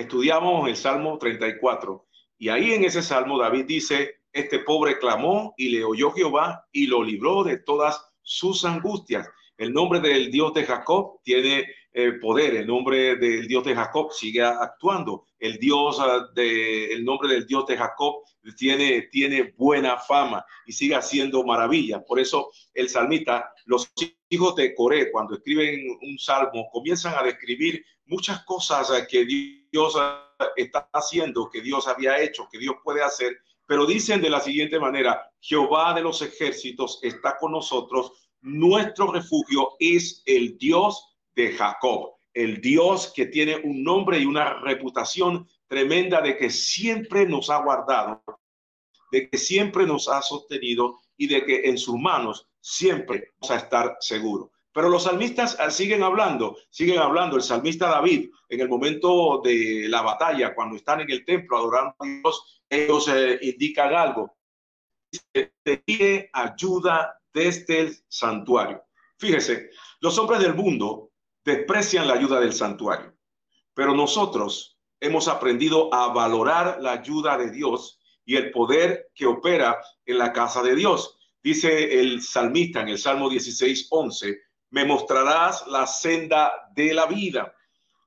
[0.00, 2.06] estudiamos el Salmo 34
[2.38, 6.86] y ahí en ese Salmo David dice, este pobre clamó y le oyó Jehová y
[6.86, 9.28] lo libró de todas sus angustias.
[9.58, 14.10] El nombre del Dios de Jacob tiene eh, poder, el nombre del Dios de Jacob
[14.10, 18.22] sigue actuando, el Dios ah, de, el nombre del Dios de Jacob
[18.56, 22.02] tiene, tiene buena fama y sigue haciendo maravillas.
[22.06, 23.92] Por eso el salmista, los
[24.30, 29.59] hijos de Coré, cuando escriben un salmo, comienzan a describir muchas cosas ah, que Dios
[29.96, 34.40] ah, está haciendo, que Dios había hecho, que Dios puede hacer, pero dicen de la
[34.40, 41.52] siguiente manera, Jehová de los ejércitos está con nosotros, nuestro refugio es el Dios de
[41.52, 47.50] Jacob, el Dios que tiene un nombre y una reputación tremenda de que siempre nos
[47.50, 48.22] ha guardado,
[49.12, 53.56] de que siempre nos ha sostenido y de que en sus manos siempre vamos a
[53.64, 54.50] estar seguros.
[54.72, 57.36] Pero los salmistas ah, siguen hablando, siguen hablando.
[57.36, 61.94] El salmista David, en el momento de la batalla, cuando están en el templo adorando
[61.98, 64.36] a Dios, ellos eh, indican algo.
[65.32, 68.84] Te ayuda desde el santuario.
[69.18, 71.10] Fíjese, los hombres del mundo
[71.44, 73.14] desprecian la ayuda del santuario.
[73.74, 79.80] Pero nosotros hemos aprendido a valorar la ayuda de Dios y el poder que opera
[80.04, 81.16] en la casa de Dios.
[81.42, 84.38] Dice el salmista en el Salmo 16, 11,
[84.70, 87.54] me mostrarás la senda de la vida.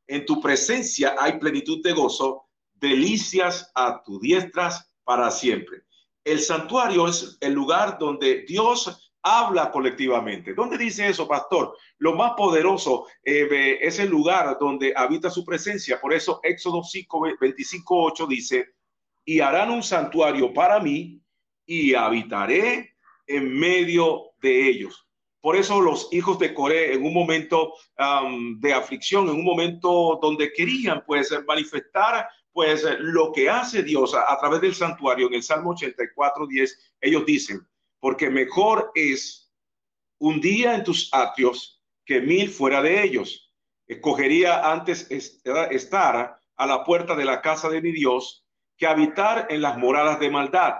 [0.07, 5.83] En tu presencia hay plenitud de gozo, delicias a tu diestras para siempre.
[6.23, 10.53] El santuario es el lugar donde Dios habla colectivamente.
[10.53, 11.77] ¿Dónde dice eso, pastor?
[11.97, 15.99] Lo más poderoso eh, es el lugar donde habita su presencia.
[15.99, 18.67] Por eso Éxodo 5, 25, 8 dice,
[19.25, 21.21] y harán un santuario para mí
[21.65, 22.95] y habitaré
[23.25, 25.02] en medio de ellos.
[25.43, 27.73] Por eso los hijos de Coré en un momento
[28.59, 34.31] de aflicción, en un momento donde querían pues manifestar pues lo que hace Dios a,
[34.31, 37.67] a través del santuario en el Salmo 84, 10, ellos dicen,
[37.99, 39.53] porque mejor es
[40.17, 43.53] un día en tus atrios que mil fuera de ellos.
[43.85, 48.45] Escogería antes estar a la puerta de la casa de mi Dios
[48.77, 50.75] que habitar en las moradas de maldad,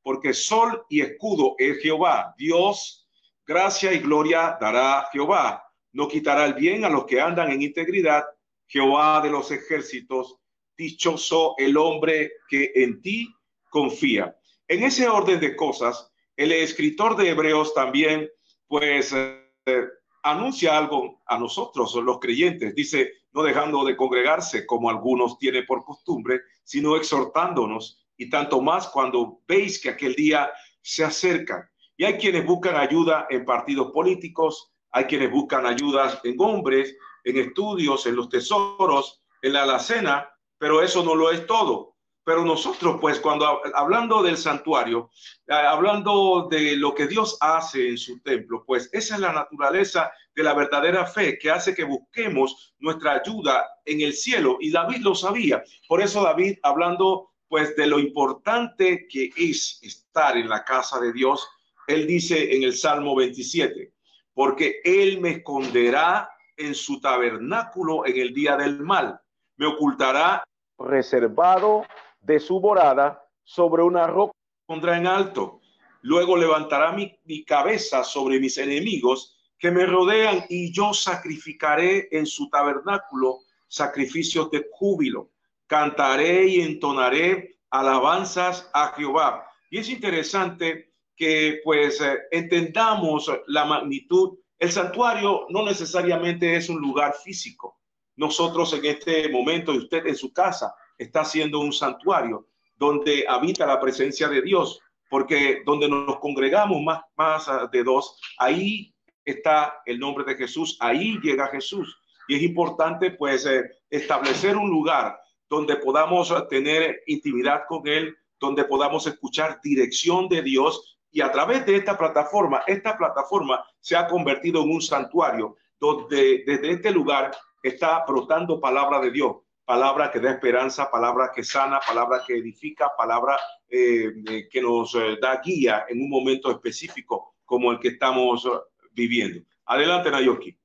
[0.00, 3.04] porque sol y escudo es Jehová, Dios,
[3.48, 5.64] gracia y gloria dará Jehová.
[5.92, 8.24] No quitará el bien a los que andan en integridad,
[8.66, 10.36] Jehová de los ejércitos,
[10.76, 13.34] dichoso el hombre que en ti
[13.70, 14.36] confía.
[14.68, 18.28] En ese orden de cosas, el escritor de Hebreos también,
[18.66, 19.88] pues, eh,
[20.22, 22.74] anuncia algo a nosotros, los creyentes.
[22.74, 28.88] Dice, no dejando de congregarse como algunos tienen por costumbre, sino exhortándonos, y tanto más
[28.88, 30.50] cuando veis que aquel día
[30.82, 31.70] se acerca.
[31.98, 37.36] Y hay quienes buscan ayuda en partidos políticos, hay quienes buscan ayudas en hombres, en
[37.38, 41.96] estudios, en los tesoros, en la alacena, pero eso no lo es todo.
[42.22, 45.10] Pero nosotros, pues, cuando hablando del santuario,
[45.48, 50.12] eh, hablando de lo que Dios hace en su templo, pues esa es la naturaleza
[50.36, 54.58] de la verdadera fe que hace que busquemos nuestra ayuda en el cielo.
[54.60, 55.64] Y David lo sabía.
[55.88, 61.12] Por eso David, hablando pues de lo importante que es estar en la casa de
[61.12, 61.48] Dios,
[61.88, 63.92] él dice en el Salmo 27,
[64.34, 69.18] porque él me esconderá en su tabernáculo en el día del mal,
[69.56, 70.44] me ocultará
[70.78, 71.84] reservado
[72.20, 74.32] de su morada sobre una roca
[74.66, 75.62] pondrá en alto.
[76.02, 82.26] Luego levantará mi, mi, cabeza sobre mis enemigos que me rodean y yo sacrificaré en
[82.26, 85.30] su tabernáculo sacrificios de júbilo.
[85.66, 89.46] Cantaré y entonaré alabanzas a Jehová.
[89.70, 90.87] Y es interesante
[91.18, 94.38] que pues eh, entendamos la magnitud.
[94.56, 97.80] El santuario no necesariamente es un lugar físico.
[98.16, 103.66] Nosotros en este momento, y usted en su casa, está siendo un santuario donde habita
[103.66, 109.82] la presencia de Dios, porque donde nos congregamos más, más ah, de dos, ahí está
[109.86, 111.98] el nombre de Jesús, ahí llega Jesús.
[112.28, 118.64] Y es importante pues eh, establecer un lugar donde podamos tener intimidad con Él, donde
[118.64, 124.06] podamos escuchar dirección de Dios y a través de esta plataforma, esta plataforma se ha
[124.06, 127.30] convertido en un santuario donde desde este lugar
[127.62, 129.36] está brotando palabra de Dios
[129.68, 133.36] palabra que da esperanza, palabra que sana, palabra que edifica, palabra
[133.68, 138.48] eh, eh, que nos eh, da guía en un momento específico como el que estamos
[138.92, 139.44] viviendo.
[139.66, 140.58] Adelante, Nayoki.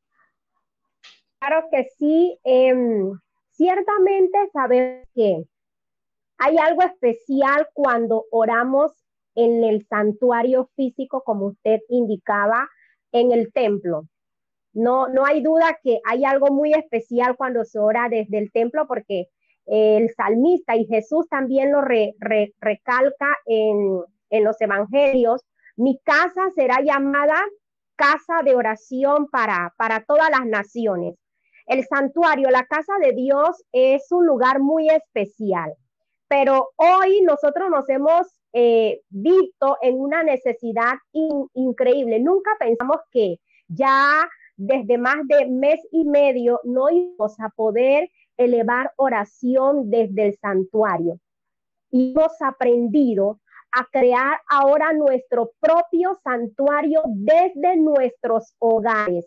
[1.39, 2.39] Claro que sí.
[2.45, 3.11] Em,
[3.51, 5.43] ciertamente sabemos que
[6.37, 8.93] hay algo especial cuando oramos
[9.35, 12.67] en el santuario físico, como usted indicaba,
[13.11, 14.07] en el templo.
[14.73, 18.87] No, no hay duda que hay algo muy especial cuando se ora desde el templo
[18.87, 19.27] porque
[19.65, 25.45] el salmista y Jesús también lo recalca en, en los evangelios.
[25.75, 27.35] Mi casa será llamada
[27.95, 31.15] casa de oración para, para todas las naciones.
[31.65, 35.73] El santuario, la casa de Dios, es un lugar muy especial,
[36.27, 40.93] pero hoy nosotros nos hemos eh, visto en una necesidad
[41.53, 42.19] increíble.
[42.19, 48.93] Nunca pensamos que ya desde más de mes y medio no íbamos a poder elevar
[48.97, 51.19] oración desde el santuario.
[51.89, 53.39] Y hemos aprendido
[53.71, 59.25] a crear ahora nuestro propio santuario desde nuestros hogares.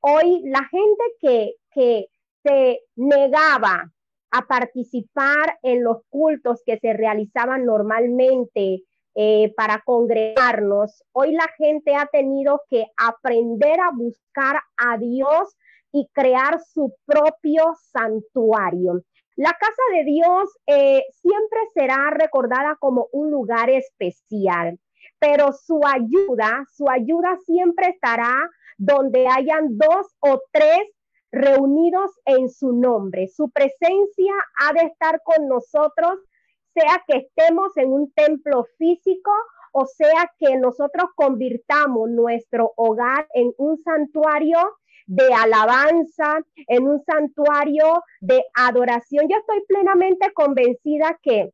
[0.00, 2.06] Hoy la gente que, que
[2.42, 3.92] se negaba
[4.32, 8.82] a participar en los cultos que se realizaban normalmente
[9.14, 11.04] eh, para congregarnos.
[11.12, 15.54] Hoy la gente ha tenido que aprender a buscar a Dios
[15.92, 19.02] y crear su propio santuario.
[19.36, 24.78] La casa de Dios eh, siempre será recordada como un lugar especial,
[25.18, 28.34] pero su ayuda, su ayuda siempre estará
[28.78, 30.80] donde hayan dos o tres
[31.32, 33.26] reunidos en su nombre.
[33.28, 36.18] Su presencia ha de estar con nosotros
[36.74, 39.30] sea que estemos en un templo físico
[39.72, 44.58] o sea que nosotros convirtamos nuestro hogar en un santuario
[45.06, 49.26] de alabanza, en un santuario de adoración.
[49.28, 51.50] Yo estoy plenamente convencida que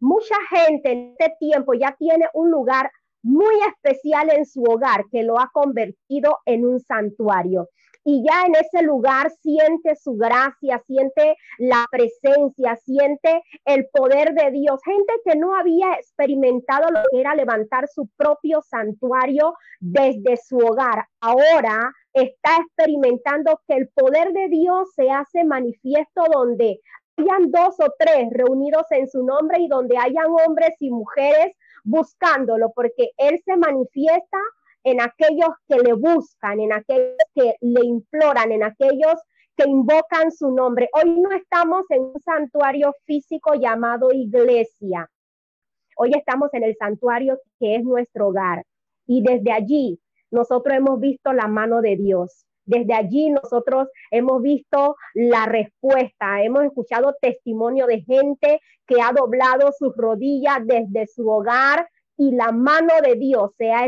[0.00, 2.90] mucha gente en este tiempo ya tiene un lugar
[3.22, 7.68] muy especial en su hogar que lo ha convertido en un santuario
[8.04, 14.50] y ya en ese lugar siente su gracia, siente la presencia, siente el poder de
[14.50, 14.80] Dios.
[14.84, 21.06] Gente que no había experimentado lo que era levantar su propio santuario desde su hogar,
[21.20, 26.80] ahora está experimentando que el poder de Dios se hace manifiesto donde
[27.16, 32.72] hayan dos o tres reunidos en su nombre y donde hayan hombres y mujeres buscándolo,
[32.74, 34.38] porque Él se manifiesta
[34.84, 39.14] en aquellos que le buscan, en aquellos que le imploran, en aquellos
[39.56, 40.88] que invocan su nombre.
[40.94, 45.08] Hoy no estamos en un santuario físico llamado iglesia.
[45.96, 48.64] Hoy estamos en el santuario que es nuestro hogar.
[49.06, 52.46] Y desde allí nosotros hemos visto la mano de Dios.
[52.64, 59.72] Desde allí nosotros hemos visto la respuesta, hemos escuchado testimonio de gente que ha doblado
[59.76, 63.86] sus rodillas desde su hogar y la mano de Dios se ha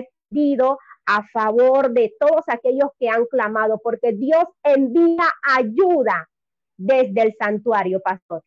[1.07, 6.29] a favor de todos aquellos que han clamado, porque Dios envía ayuda
[6.77, 8.43] desde el santuario, pastor.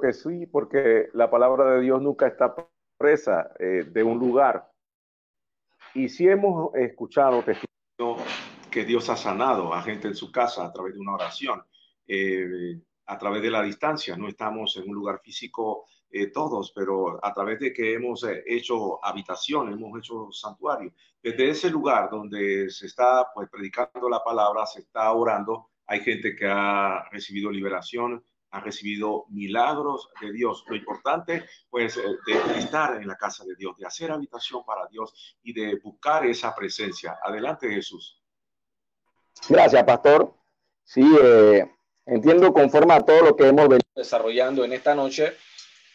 [0.00, 2.54] Que sí, porque la palabra de Dios nunca está
[2.98, 4.68] presa eh, de un lugar.
[5.94, 7.44] Y si hemos escuchado
[8.70, 11.62] que Dios ha sanado a gente en su casa a través de una oración,
[12.06, 14.16] eh, a través de la distancia.
[14.16, 18.44] No estamos en un lugar físico eh, todos, pero a través de que hemos eh,
[18.46, 20.92] hecho habitación, hemos hecho santuario.
[21.22, 26.36] Desde ese lugar donde se está pues, predicando la palabra, se está orando, hay gente
[26.36, 30.64] que ha recibido liberación, ha recibido milagros de Dios.
[30.68, 34.86] Lo importante, pues, eh, de estar en la casa de Dios, de hacer habitación para
[34.88, 37.18] Dios y de buscar esa presencia.
[37.24, 38.22] Adelante, Jesús.
[39.48, 40.34] Gracias, pastor.
[40.84, 41.02] Sí,
[42.04, 45.32] entiendo conforme a todo lo que hemos venido desarrollando en esta noche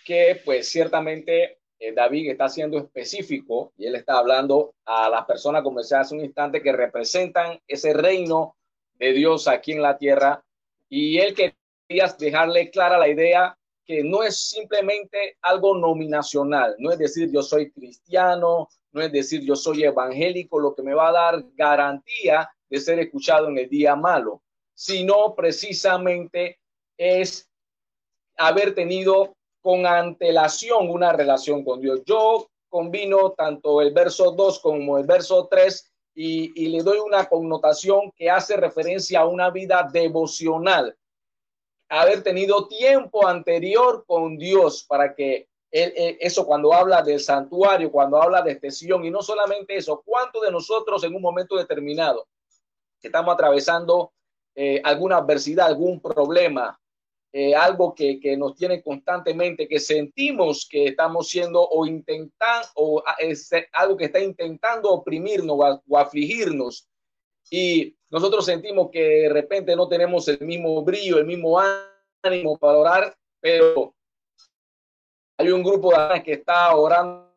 [0.07, 5.63] que pues ciertamente eh, David está siendo específico y él está hablando a las personas,
[5.63, 8.55] como decía hace un instante, que representan ese reino
[8.93, 10.41] de Dios aquí en la tierra.
[10.87, 16.97] Y él quería dejarle clara la idea que no es simplemente algo nominacional, no es
[16.97, 21.11] decir yo soy cristiano, no es decir yo soy evangélico, lo que me va a
[21.11, 24.41] dar garantía de ser escuchado en el día malo,
[24.73, 26.59] sino precisamente
[26.97, 27.49] es
[28.37, 29.36] haber tenido
[29.67, 32.01] con antelación una relación con Dios.
[32.05, 38.13] Yo combino tanto el verso 2 como el verso 3 y, le doy una connotación
[38.15, 40.95] que hace referencia a una vida devocional.
[41.89, 48.41] Haber tenido tiempo anterior con Dios para que eso cuando habla del santuario, cuando habla
[48.41, 52.25] de extensión y no solamente eso, ¿cuántos de nosotros en un momento determinado
[53.01, 54.13] que estamos atravesando
[54.55, 56.79] eh, alguna adversidad, algún problema,
[57.33, 63.03] eh, algo que, que, nos tiene constantemente, que sentimos que estamos siendo o intentan o
[63.05, 66.87] ah, es algo que está intentando oprimirnos o, afligirnos.
[67.49, 71.59] Y nosotros sentimos que de repente no tenemos el mismo brillo, el mismo
[72.23, 73.93] ánimo para orar, pero
[75.37, 77.27] hay un grupo de que está orando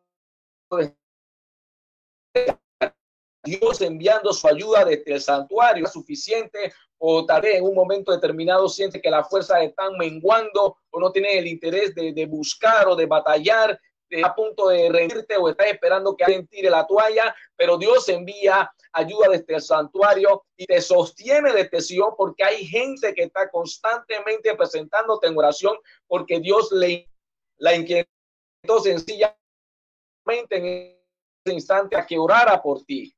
[3.43, 8.11] Dios enviando su ayuda desde el santuario es suficiente o tal vez en un momento
[8.11, 12.95] determinado siente que las fuerzas están menguando o no tiene el interés de, buscar o
[12.95, 13.79] de batallar
[14.09, 18.07] de, a punto de rendirte o estás esperando que alguien tire la toalla, pero Dios
[18.09, 23.49] envía ayuda desde el santuario y te sostiene de Sion porque hay gente que está
[23.49, 25.75] constantemente presentándote en oración
[26.07, 27.07] porque Dios le
[27.57, 28.09] la inquietó
[28.83, 29.35] sencillamente
[30.49, 30.65] en
[31.45, 33.15] ese instante a que orara por ti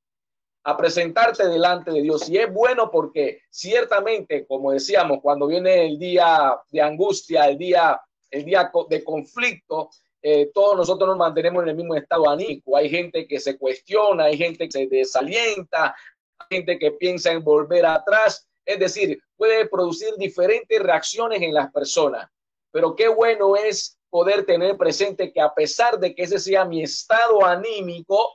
[0.64, 2.30] a presentarte delante de Dios.
[2.30, 7.99] Y es bueno porque ciertamente, como decíamos, cuando viene el día de angustia, el día,
[8.32, 9.89] el día de conflicto,
[10.22, 12.78] eh, todos nosotros nos mantenemos en el mismo estado anímico.
[12.78, 15.93] Hay gente que se cuestiona, hay gente que se desalienta,
[16.39, 18.47] hay gente que piensa en volver atrás.
[18.66, 22.30] Es decir, puede producir diferentes reacciones en las personas.
[22.72, 26.82] Pero qué bueno es poder tener presente que a pesar de que ese sea mi
[26.82, 28.32] estado anímico,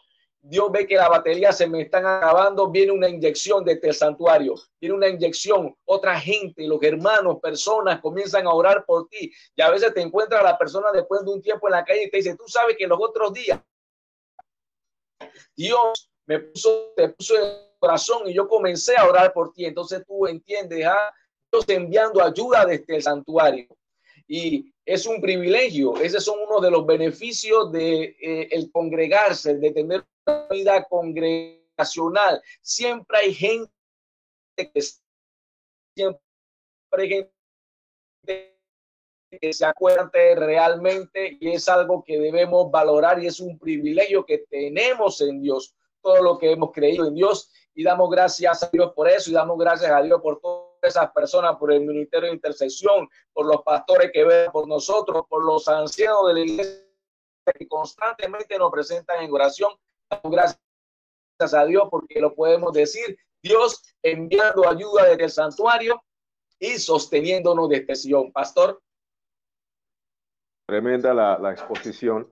[0.48, 4.54] Dios ve que la batería se me están acabando, viene una inyección desde el santuario,
[4.80, 9.30] viene una inyección, otra gente, los hermanos, personas comienzan a orar por ti.
[9.54, 12.04] Y a veces te encuentras a la persona después de un tiempo en la calle
[12.04, 13.60] y te dice, tú sabes que los otros días
[15.54, 19.66] Dios me puso, te puso en el corazón y yo comencé a orar por ti.
[19.66, 21.12] Entonces tú entiendes, ah,
[21.52, 23.66] Dios enviando ayuda desde el santuario.
[24.26, 25.96] Y es un privilegio.
[25.96, 30.04] Esos son uno de los beneficios de eh, el congregarse, de tener
[30.50, 32.42] vida congregacional.
[32.60, 33.70] Siempre hay gente
[34.56, 34.80] que
[35.96, 37.32] siempre
[39.52, 45.20] se acuerde realmente y es algo que debemos valorar y es un privilegio que tenemos
[45.20, 49.08] en Dios, todo lo que hemos creído en Dios y damos gracias a Dios por
[49.08, 53.08] eso y damos gracias a Dios por todas esas personas, por el Ministerio de Intercesión,
[53.32, 56.88] por los pastores que ven por nosotros, por los ancianos de la iglesia
[57.56, 59.70] que constantemente nos presentan en oración.
[60.24, 60.58] Gracias
[61.54, 63.18] a Dios porque lo podemos decir.
[63.42, 66.02] Dios enviando ayuda desde el santuario
[66.58, 68.32] y sosteniéndonos de expresión.
[68.32, 68.80] Pastor.
[70.66, 72.30] Tremenda la, la exposición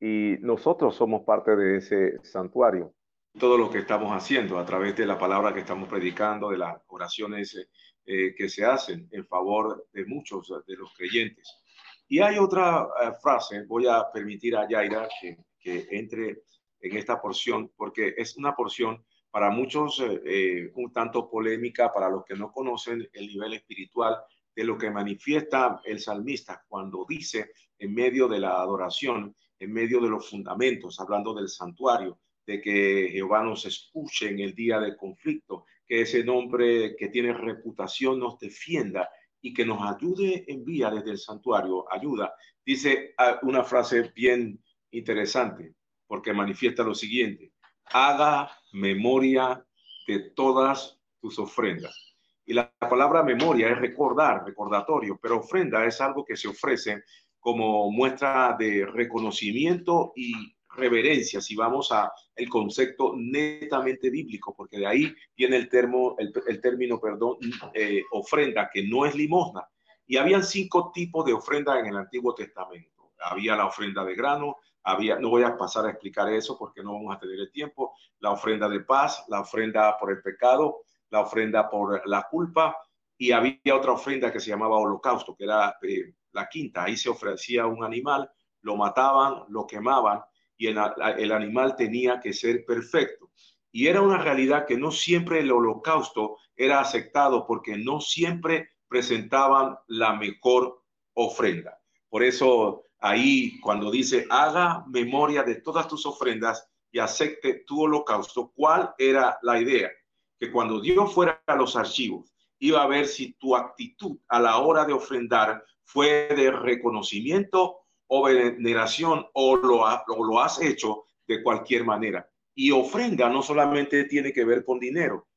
[0.00, 2.94] y nosotros somos parte de ese santuario.
[3.38, 6.76] Todo lo que estamos haciendo a través de la palabra que estamos predicando, de las
[6.86, 7.68] oraciones
[8.08, 11.60] eh, que se hacen en favor de muchos de los creyentes.
[12.08, 16.42] Y hay otra eh, frase, voy a permitir a Yaira que, que, entre
[16.80, 22.24] en esta porción, porque es una porción para muchos eh, un tanto polémica, para los
[22.24, 24.16] que no conocen el nivel espiritual
[24.54, 30.00] de lo que manifiesta el salmista cuando dice en medio de la adoración, en medio
[30.00, 34.96] de los fundamentos, hablando del santuario, de que Jehová nos escuche en el día del
[34.96, 39.10] conflicto, que ese nombre que tiene reputación nos defienda
[39.40, 42.34] y que nos ayude en vía desde el santuario, ayuda.
[42.64, 45.74] Dice ah, una frase bien interesante,
[46.06, 47.52] porque manifiesta lo siguiente,
[47.86, 49.64] haga memoria
[50.06, 52.14] de todas tus ofrendas.
[52.44, 57.02] Y la palabra memoria es recordar, recordatorio, pero ofrenda es algo que se ofrece
[57.40, 60.32] como muestra de reconocimiento y
[60.76, 66.60] reverencia, si vamos a el concepto netamente bíblico, porque de ahí viene el, termo, el,
[66.60, 67.38] término, perdón,
[67.74, 69.66] eh, ofrenda, que no es limosna.
[70.06, 73.12] Y habían cinco tipos de ofrenda en el Antiguo Testamento.
[73.18, 74.56] Había la ofrenda de grano,
[74.86, 77.96] había, no voy a pasar a explicar eso porque no vamos a tener el tiempo,
[78.20, 82.76] la ofrenda de paz, la ofrenda por el pecado, la ofrenda por la culpa,
[83.18, 87.08] y había otra ofrenda que se llamaba holocausto, que era eh, la quinta, ahí se
[87.08, 88.30] ofrecía un animal,
[88.62, 90.20] lo mataban, lo quemaban
[90.56, 90.78] y el,
[91.18, 93.30] el, animal tenía que ser perfecto.
[93.72, 99.76] Y era una realidad que no siempre el holocausto era aceptado porque no siempre presentaban
[99.88, 100.82] la mejor
[101.14, 101.78] ofrenda.
[102.08, 108.52] Por eso ahí cuando dice, haga memoria de todas tus ofrendas y acepte tu holocausto,
[108.54, 109.90] ¿cuál era la idea?
[110.38, 114.58] Que cuando Dios fuera a los archivos, iba a ver si tu actitud a la
[114.58, 119.84] hora de ofrendar fue de reconocimiento o veneración o lo,
[120.24, 122.28] lo has hecho de cualquier manera.
[122.54, 125.28] Y ofrenda no solamente tiene que ver con dinero,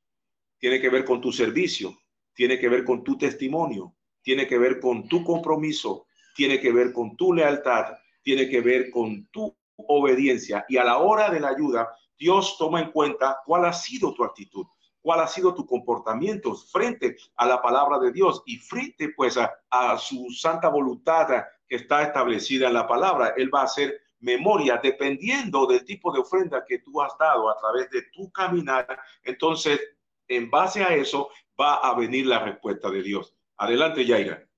[0.58, 1.98] tiene que ver con tu servicio,
[2.34, 6.06] tiene que ver con tu testimonio, tiene que ver con tu compromiso,
[6.36, 10.66] tiene que ver con tu lealtad, tiene que ver con tu obediencia.
[10.68, 14.24] Y a la hora de la ayuda, Dios toma en cuenta cuál ha sido tu
[14.24, 14.66] actitud
[15.02, 19.98] cuál ha sido tu comportamiento frente a la palabra de Dios y frente pues a,
[19.98, 23.34] su santa voluntad que está establecida en la palabra.
[23.38, 27.58] Él va a hacer memoria dependiendo del tipo de ofrenda que tú has dado a
[27.58, 29.00] través de tu caminar.
[29.24, 29.80] Entonces,
[30.28, 33.36] en base a eso va a venir la respuesta de Dios.
[33.58, 34.49] Adelante, Yaira.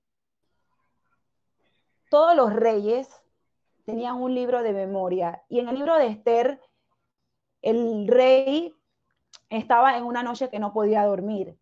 [2.12, 3.08] Todos los reyes
[3.86, 6.60] tenían un libro de memoria y en el libro de Esther,
[7.62, 8.74] el rey
[9.48, 11.56] estaba en una noche que no podía dormir.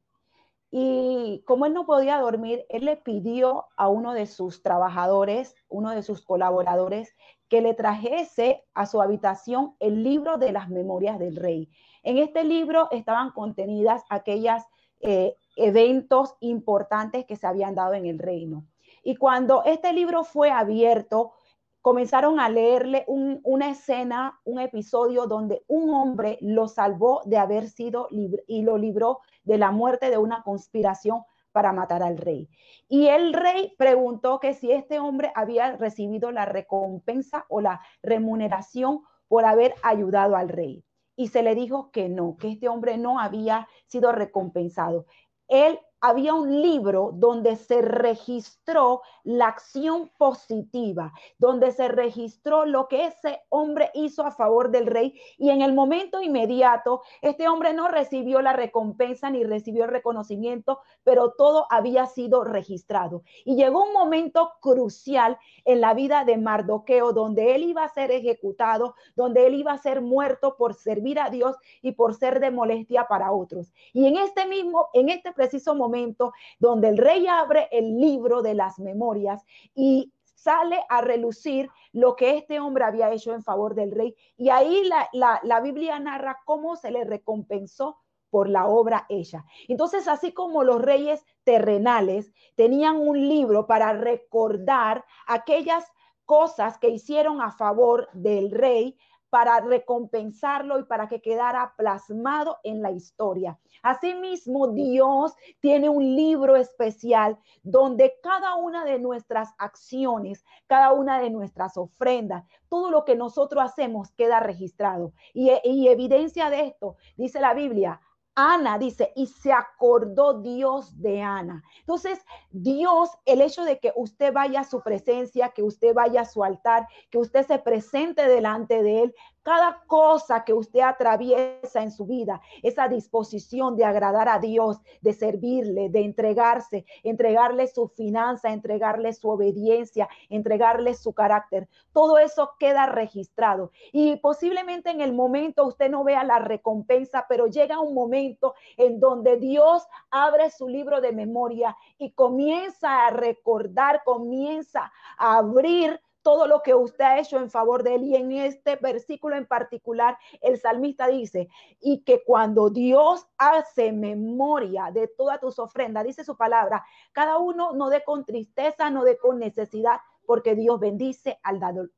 [0.72, 5.92] Y como él no podía dormir, él le pidió a uno de sus trabajadores, uno
[5.92, 7.14] de sus colaboradores,
[7.48, 11.70] que le trajese a su habitación el libro de las memorias del rey.
[12.02, 14.66] En este libro estaban contenidas aquellas
[14.98, 18.66] eh, eventos importantes que se habían dado en el reino.
[19.02, 21.32] Y cuando este libro fue abierto,
[21.80, 28.08] comenzaron a leerle una escena, un episodio donde un hombre lo salvó de haber sido
[28.10, 31.22] y lo libró de la muerte de una conspiración
[31.52, 32.48] para matar al rey.
[32.88, 39.02] Y el rey preguntó que si este hombre había recibido la recompensa o la remuneración
[39.28, 40.84] por haber ayudado al rey.
[41.16, 45.06] Y se le dijo que no, que este hombre no había sido recompensado.
[45.48, 53.06] Él había un libro donde se registró la acción positiva, donde se registró lo que
[53.06, 57.88] ese hombre hizo a favor del rey y en el momento inmediato este hombre no
[57.88, 63.22] recibió la recompensa ni recibió el reconocimiento, pero todo había sido registrado.
[63.44, 68.10] Y llegó un momento crucial en la vida de Mardoqueo donde él iba a ser
[68.10, 72.50] ejecutado, donde él iba a ser muerto por servir a Dios y por ser de
[72.50, 73.72] molestia para otros.
[73.92, 78.42] Y en este mismo, en este preciso momento, momento donde el rey abre el libro
[78.42, 83.74] de las memorias y sale a relucir lo que este hombre había hecho en favor
[83.74, 84.14] del rey.
[84.36, 87.98] Y ahí la, la, Biblia narra cómo se le recompensó
[88.30, 89.44] por la obra hecha.
[89.68, 95.84] Entonces, así como los reyes terrenales tenían un libro para recordar aquellas
[96.24, 98.96] cosas que hicieron a favor del rey,
[99.30, 103.58] para recompensarlo y para que quedara plasmado en la historia.
[103.82, 111.30] Asimismo, Dios tiene un libro especial donde cada una de nuestras acciones, cada una de
[111.30, 115.12] nuestras ofrendas, todo lo que nosotros hacemos queda registrado.
[115.32, 118.00] Y, y evidencia de esto, dice la Biblia,
[118.40, 121.62] Ana dice, y se acordó Dios de Ana.
[121.80, 126.24] Entonces, Dios, el hecho de que usted vaya a su presencia, que usted vaya a
[126.24, 131.90] su altar, que usted se presente delante de él, cada cosa que usted atraviesa en
[131.90, 138.52] su vida, esa disposición de agradar a Dios, de servirle, de entregarse, entregarle su finanza,
[138.52, 143.72] entregarle su obediencia, entregarle su carácter, todo eso queda registrado.
[143.92, 149.00] Y posiblemente en el momento usted no vea la recompensa, pero llega un momento en
[149.00, 156.46] donde Dios abre su libro de memoria y comienza a recordar, comienza a abrir todo
[156.46, 158.04] lo que usted ha hecho en favor de él.
[158.04, 161.48] Y en este versículo en particular, el salmista dice,
[161.80, 167.72] y que cuando Dios hace memoria de todas tus ofrendas, dice su palabra, cada uno
[167.72, 171.90] no dé con tristeza, no dé con necesidad, porque Dios bendice al dador,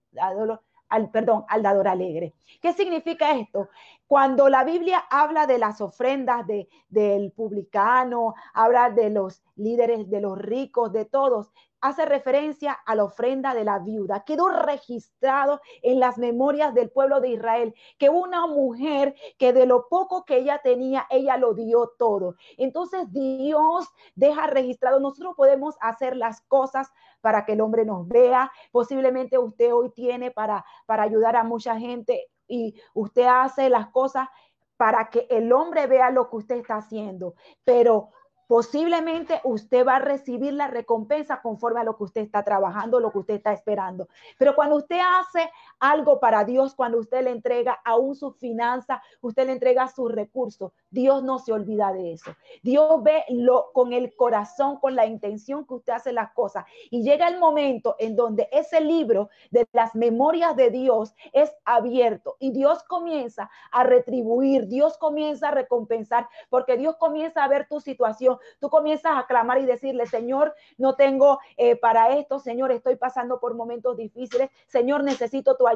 [0.88, 2.34] al, perdón, al dador alegre.
[2.60, 3.68] ¿Qué significa esto?
[4.06, 10.20] Cuando la Biblia habla de las ofrendas de, del publicano, habla de los líderes, de
[10.20, 11.50] los ricos, de todos,
[11.82, 14.24] hace referencia a la ofrenda de la viuda.
[14.24, 19.88] Quedó registrado en las memorias del pueblo de Israel que una mujer que de lo
[19.88, 22.36] poco que ella tenía, ella lo dio todo.
[22.56, 28.50] Entonces Dios deja registrado, nosotros podemos hacer las cosas para que el hombre nos vea.
[28.70, 34.28] Posiblemente usted hoy tiene para, para ayudar a mucha gente y usted hace las cosas
[34.76, 37.34] para que el hombre vea lo que usted está haciendo.
[37.64, 38.10] Pero
[38.52, 43.10] posiblemente usted va a recibir la recompensa conforme a lo que usted está trabajando, lo
[43.10, 44.08] que usted está esperando.
[44.36, 45.50] Pero cuando usted hace
[45.80, 50.72] algo para Dios, cuando usted le entrega aún su finanza, usted le entrega sus recursos,
[50.90, 52.34] Dios no se olvida de eso.
[52.62, 56.64] Dios ve lo con el corazón, con la intención que usted hace las cosas.
[56.90, 62.36] Y llega el momento en donde ese libro de las memorias de Dios es abierto
[62.38, 67.80] y Dios comienza a retribuir, Dios comienza a recompensar, porque Dios comienza a ver tu
[67.80, 72.96] situación tú comienzas a clamar y decirle, Señor, no tengo eh, para esto, Señor, estoy
[72.96, 75.71] pasando por momentos difíciles, Señor, necesito tu ayuda.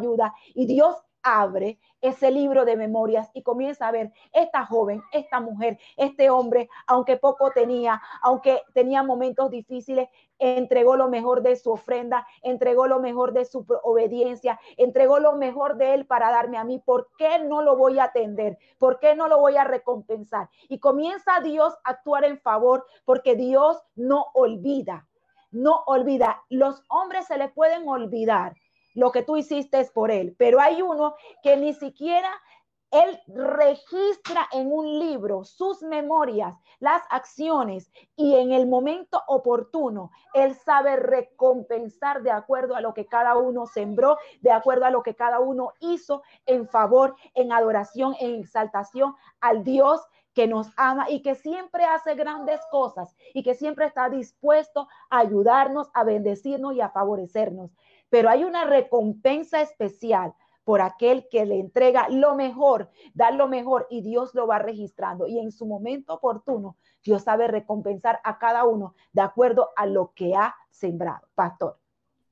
[0.55, 5.76] Y Dios abre ese libro de memorias y comienza a ver esta joven, esta mujer,
[5.97, 12.26] este hombre, aunque poco tenía, aunque tenía momentos difíciles, entregó lo mejor de su ofrenda,
[12.42, 16.78] entregó lo mejor de su obediencia, entregó lo mejor de él para darme a mí.
[16.78, 18.57] ¿Por qué no lo voy a atender?
[18.78, 20.49] ¿Por qué no lo voy a recompensar?
[20.68, 25.09] Y comienza Dios a actuar en favor porque Dios no olvida,
[25.51, 26.44] no olvida.
[26.51, 28.55] Los hombres se les pueden olvidar
[28.97, 32.30] lo que tú hiciste es por él, pero hay uno que ni siquiera
[32.90, 40.55] él registra en un libro sus memorias, las acciones y en el momento oportuno, él
[40.55, 45.14] sabe recompensar de acuerdo a lo que cada uno sembró, de acuerdo a lo que
[45.14, 50.01] cada uno hizo en favor, en adoración, en exaltación al Dios
[50.32, 55.18] que nos ama y que siempre hace grandes cosas y que siempre está dispuesto a
[55.18, 57.70] ayudarnos, a bendecirnos y a favorecernos
[58.09, 60.34] pero hay una recompensa especial
[60.64, 65.28] por aquel que le entrega lo mejor, da lo mejor y Dios lo va registrando.
[65.28, 70.12] Y en su momento oportuno, Dios sabe recompensar a cada uno de acuerdo a lo
[70.12, 71.28] que ha sembrado.
[71.36, 71.78] Pastor.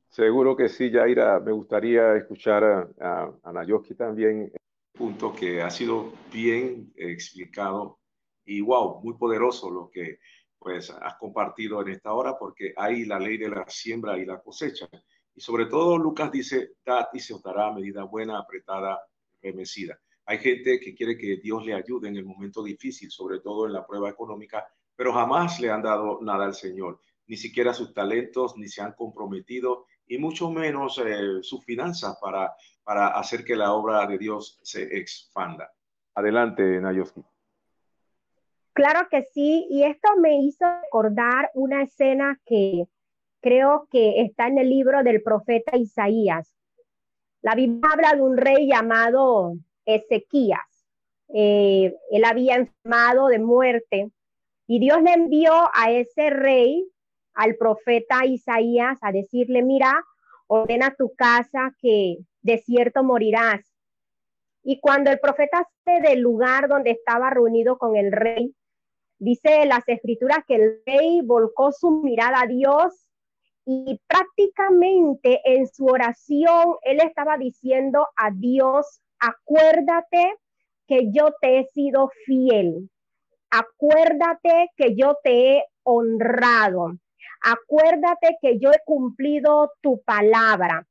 [0.08, 1.38] Seguro que sí, Yaira.
[1.38, 4.52] Me gustaría escuchar a, a, a Nayoski también.
[4.92, 7.98] Punto que ha sido bien explicado
[8.44, 10.18] y wow, muy poderoso lo que
[10.58, 14.40] pues has compartido en esta hora porque hay la ley de la siembra y la
[14.40, 14.88] cosecha.
[15.34, 19.00] Y sobre todo Lucas dice, dad y se os dará medida buena, apretada,
[19.42, 19.98] remecida.
[20.26, 23.72] Hay gente que quiere que Dios le ayude en el momento difícil, sobre todo en
[23.72, 24.66] la prueba económica,
[24.96, 28.92] pero jamás le han dado nada al Señor, ni siquiera sus talentos, ni se han
[28.92, 32.54] comprometido, y mucho menos eh, sus finanzas para,
[32.84, 35.70] para hacer que la obra de Dios se expanda.
[36.14, 37.24] Adelante, Nayoski.
[38.72, 42.88] Claro que sí, y esto me hizo recordar una escena que
[43.44, 46.50] creo que está en el libro del profeta Isaías.
[47.42, 49.52] La Biblia habla de un rey llamado
[49.84, 50.88] Ezequías.
[51.28, 54.10] Eh, él había enfermado de muerte
[54.66, 56.90] y Dios le envió a ese rey,
[57.34, 60.02] al profeta Isaías, a decirle, mira,
[60.46, 63.60] ordena tu casa que de cierto morirás.
[64.62, 68.54] Y cuando el profeta se del lugar donde estaba reunido con el rey,
[69.18, 73.03] dice las escrituras que el rey volcó su mirada a Dios
[73.66, 80.34] y prácticamente en su oración él estaba diciendo a Dios, acuérdate
[80.86, 82.90] que yo te he sido fiel,
[83.50, 86.98] acuérdate que yo te he honrado,
[87.40, 90.86] acuérdate que yo he cumplido tu palabra.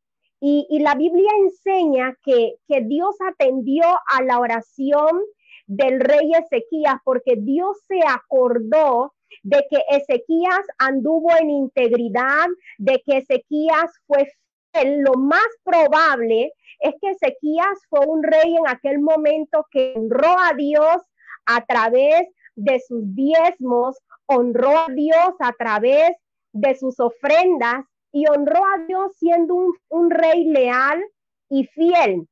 [0.46, 5.22] Y, la Biblia enseña que, que Dios atendió a la oración
[5.66, 12.48] del rey Ezequías porque Dios se acordó de que Ezequías anduvo en integridad,
[12.78, 14.28] de que Ezequías fue
[14.72, 20.36] fiel, lo más probable es que Ezequías fue un rey en aquel momento que honró
[20.40, 21.02] a Dios
[21.46, 26.12] a través de sus diezmos, honró a Dios a través
[26.52, 31.04] de sus ofrendas y honró a Dios siendo un, un rey leal
[31.50, 32.28] y fiel.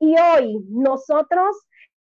[0.00, 1.56] Y hoy nosotros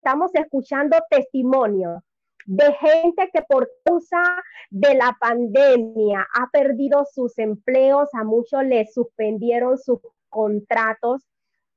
[0.06, 2.00] estamos escuchando testimonios
[2.46, 4.22] de gente que por causa
[4.70, 9.98] de la pandemia ha perdido sus empleos, a muchos les suspendieron sus
[10.30, 11.24] contratos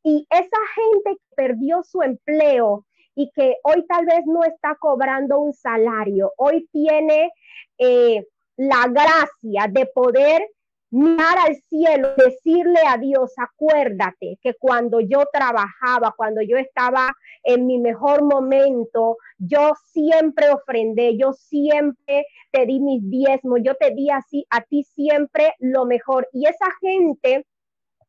[0.03, 5.41] y esa gente que perdió su empleo y que hoy tal vez no está cobrando
[5.41, 7.33] un salario, hoy tiene
[7.79, 8.27] eh,
[8.59, 10.47] la gracia de poder
[10.91, 17.67] mirar al cielo, decirle a Dios, acuérdate que cuando yo trabajaba, cuando yo estaba en
[17.67, 24.11] mi mejor momento, yo siempre ofrendé, yo siempre te di mis diezmos, yo te di
[24.11, 26.29] así a ti siempre lo mejor.
[26.33, 27.47] Y esa gente,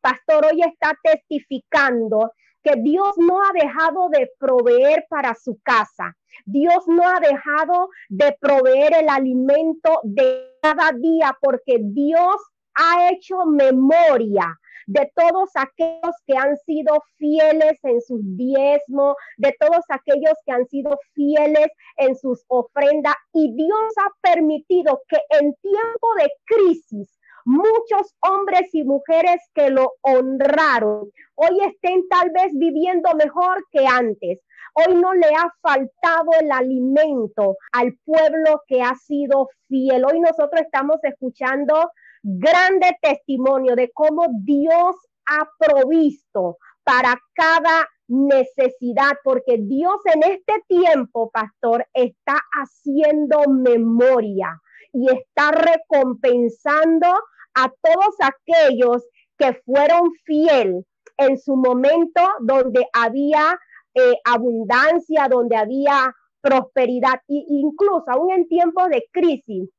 [0.01, 2.31] pastor, hoy está testificando
[2.63, 6.15] que Dios no ha dejado de proveer para su casa.
[6.45, 12.35] Dios no ha dejado de proveer el alimento de cada día porque Dios
[12.75, 14.57] ha hecho memoria
[14.87, 20.67] de todos aquellos que han sido fieles en sus diezmos, de todos aquellos que han
[20.67, 21.67] sido fieles
[21.97, 23.15] en sus ofrendas.
[23.33, 29.93] Y Dios ha permitido que en tiempo de crisis muchos hombres y mujeres que lo
[30.01, 34.39] honraron hoy estén tal vez viviendo mejor que antes.
[34.73, 40.03] Hoy no le ha faltado el alimento al pueblo que ha sido fiel.
[40.05, 41.89] Hoy nosotros estamos escuchando
[42.23, 44.95] grande testimonio de cómo Dios
[45.25, 54.59] ha provisto para cada necesidad, porque Dios en este tiempo, pastor, está haciendo memoria
[54.91, 57.07] y está recompensando
[57.53, 59.03] a todos aquellos
[59.37, 60.85] que fueron fiel
[61.17, 63.59] en su momento donde había
[63.93, 69.69] eh, abundancia, donde había prosperidad, e incluso aún en tiempos de crisis,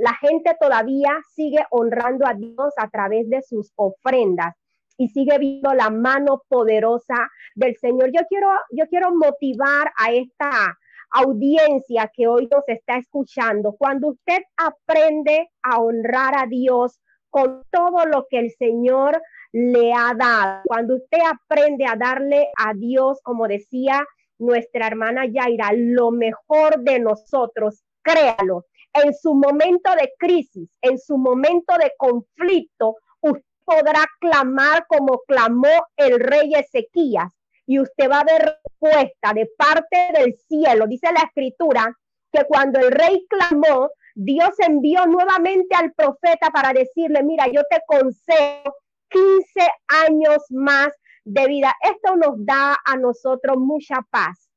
[0.00, 4.54] la gente todavía sigue honrando a Dios a través de sus ofrendas
[4.96, 8.10] y sigue viendo la mano poderosa del Señor.
[8.10, 10.78] Yo quiero, yo quiero motivar a esta
[11.10, 13.74] audiencia que hoy nos está escuchando.
[13.78, 16.98] Cuando usted aprende a honrar a Dios
[17.28, 19.20] con todo lo que el Señor
[19.52, 24.06] le ha dado, cuando usted aprende a darle a Dios, como decía
[24.38, 28.64] nuestra hermana Yaira, lo mejor de nosotros, créalo,
[28.94, 35.86] en su momento de crisis, en su momento de conflicto, usted podrá clamar como clamó
[35.96, 37.32] el rey Ezequías
[37.66, 40.86] y usted va a ver respuesta de parte del cielo.
[40.88, 41.96] Dice la escritura
[42.32, 47.80] que cuando el rey clamó, Dios envió nuevamente al profeta para decirle, mira, yo te
[47.86, 48.74] concedo
[49.08, 49.68] 15
[50.08, 50.88] años más
[51.24, 51.72] de vida.
[51.82, 54.48] Esto nos da a nosotros mucha paz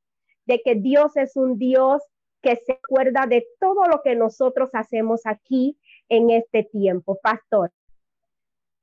[0.46, 2.02] de que Dios es un Dios
[2.44, 5.78] que se acuerda de todo lo que nosotros hacemos aquí
[6.10, 7.72] en este tiempo, pastor.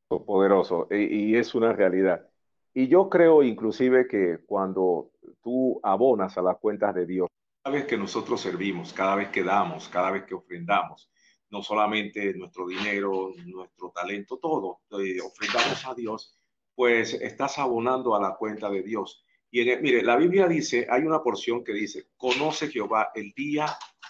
[0.09, 2.29] Poderoso, y, es una realidad.
[2.75, 7.29] Y yo creo inclusive que cuando tú abonas a las cuentas de Dios,
[7.63, 11.13] cada vez que nosotros servimos, cada vez que damos, cada vez que ofrendamos,
[11.51, 16.37] no solamente nuestro dinero, nuestro talento, todo, eh, ofrendamos a Dios,
[16.75, 19.25] pues estás abonando a la cuenta de Dios.
[19.51, 23.67] Y mire, la Biblia dice, hay una porción que dice, conoce Jehová el día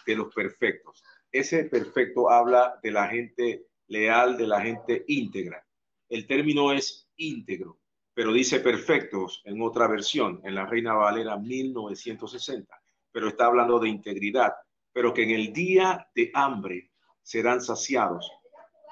[0.06, 1.02] de los perfectos.
[1.32, 5.66] Ese perfecto habla de la gente leal, de la gente íntegra.
[6.08, 7.80] El término es íntegro,
[8.12, 12.74] pero dice perfectos en otra versión, en la Reina Valera 1960,
[13.10, 14.52] pero está hablando de integridad,
[14.92, 16.90] pero que en el día de hambre
[17.22, 18.30] serán saciados.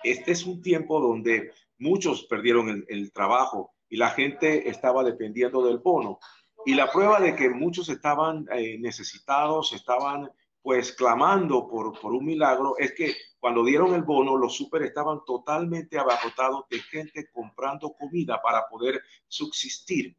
[0.03, 5.65] Este es un tiempo donde muchos perdieron el, el trabajo y la gente estaba dependiendo
[5.65, 6.19] del bono.
[6.65, 10.31] Y la prueba de que muchos estaban eh, necesitados, estaban
[10.63, 15.21] pues clamando por, por un milagro, es que cuando dieron el bono, los super estaban
[15.25, 20.17] totalmente abarrotados de gente comprando comida para poder subsistir.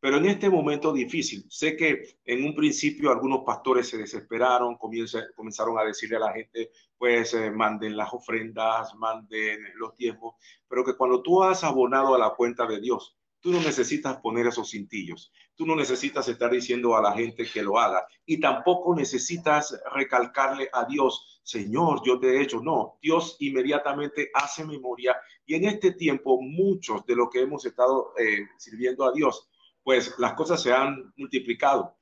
[0.00, 5.76] Pero en este momento difícil, sé que en un principio algunos pastores se desesperaron, comenzaron
[5.76, 10.36] a decirle a la gente, pues eh, manden las ofrendas, manden los tiempos,
[10.68, 14.46] pero que cuando tú has abonado a la cuenta de Dios, tú no necesitas poner
[14.46, 18.94] esos cintillos, tú no necesitas estar diciendo a la gente que lo haga y tampoco
[18.94, 22.60] necesitas recalcarle a Dios, Señor, yo te he hecho.
[22.60, 25.16] No, Dios inmediatamente hace memoria
[25.46, 29.48] y en este tiempo muchos de los que hemos estado eh, sirviendo a Dios,
[29.82, 31.96] pues las cosas se han multiplicado.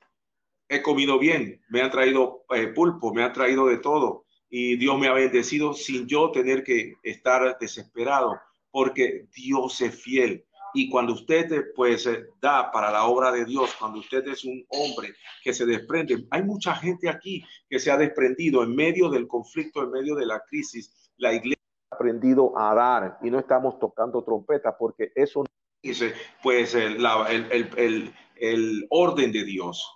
[0.67, 4.99] He comido bien, me han traído eh, pulpo, me han traído de todo y Dios
[4.99, 8.37] me ha bendecido sin yo tener que estar desesperado
[8.71, 10.45] porque Dios es fiel.
[10.73, 14.65] Y cuando usted pues eh, da para la obra de Dios, cuando usted es un
[14.69, 15.13] hombre
[15.43, 19.83] que se desprende, hay mucha gente aquí que se ha desprendido en medio del conflicto,
[19.83, 21.11] en medio de la crisis.
[21.17, 25.45] La iglesia ha aprendido a dar y no estamos tocando trompeta porque eso
[25.81, 26.13] dice
[26.43, 29.93] pues el, el, el, orden de Dios.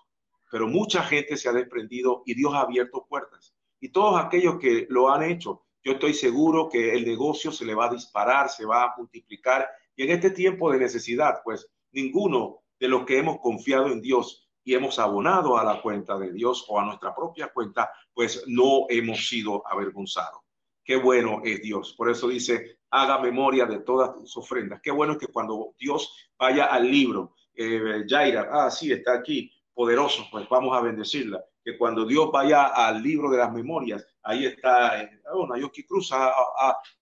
[0.52, 3.56] Pero mucha gente se ha desprendido y Dios ha abierto puertas.
[3.80, 7.74] Y todos aquellos que lo han hecho, yo estoy seguro que el negocio se le
[7.74, 9.68] va a disparar, se va a multiplicar.
[10.02, 14.74] En este tiempo de necesidad, pues ninguno de los que hemos confiado en Dios y
[14.74, 19.28] hemos abonado a la cuenta de Dios o a nuestra propia cuenta, pues no hemos
[19.28, 20.42] sido avergonzados.
[20.84, 21.94] Qué bueno es Dios.
[21.96, 24.82] Por eso dice, haga memoria de todas tus ofrendas.
[24.82, 29.52] Qué bueno es que cuando Dios vaya al libro, eh, Jaira, ah, sí, está aquí,
[29.72, 31.46] poderoso, pues vamos a bendecirla.
[31.64, 36.12] Que cuando Dios vaya al libro de las memorias, ahí está, eh, oh, Nayoki Cruz
[36.12, 36.34] ha,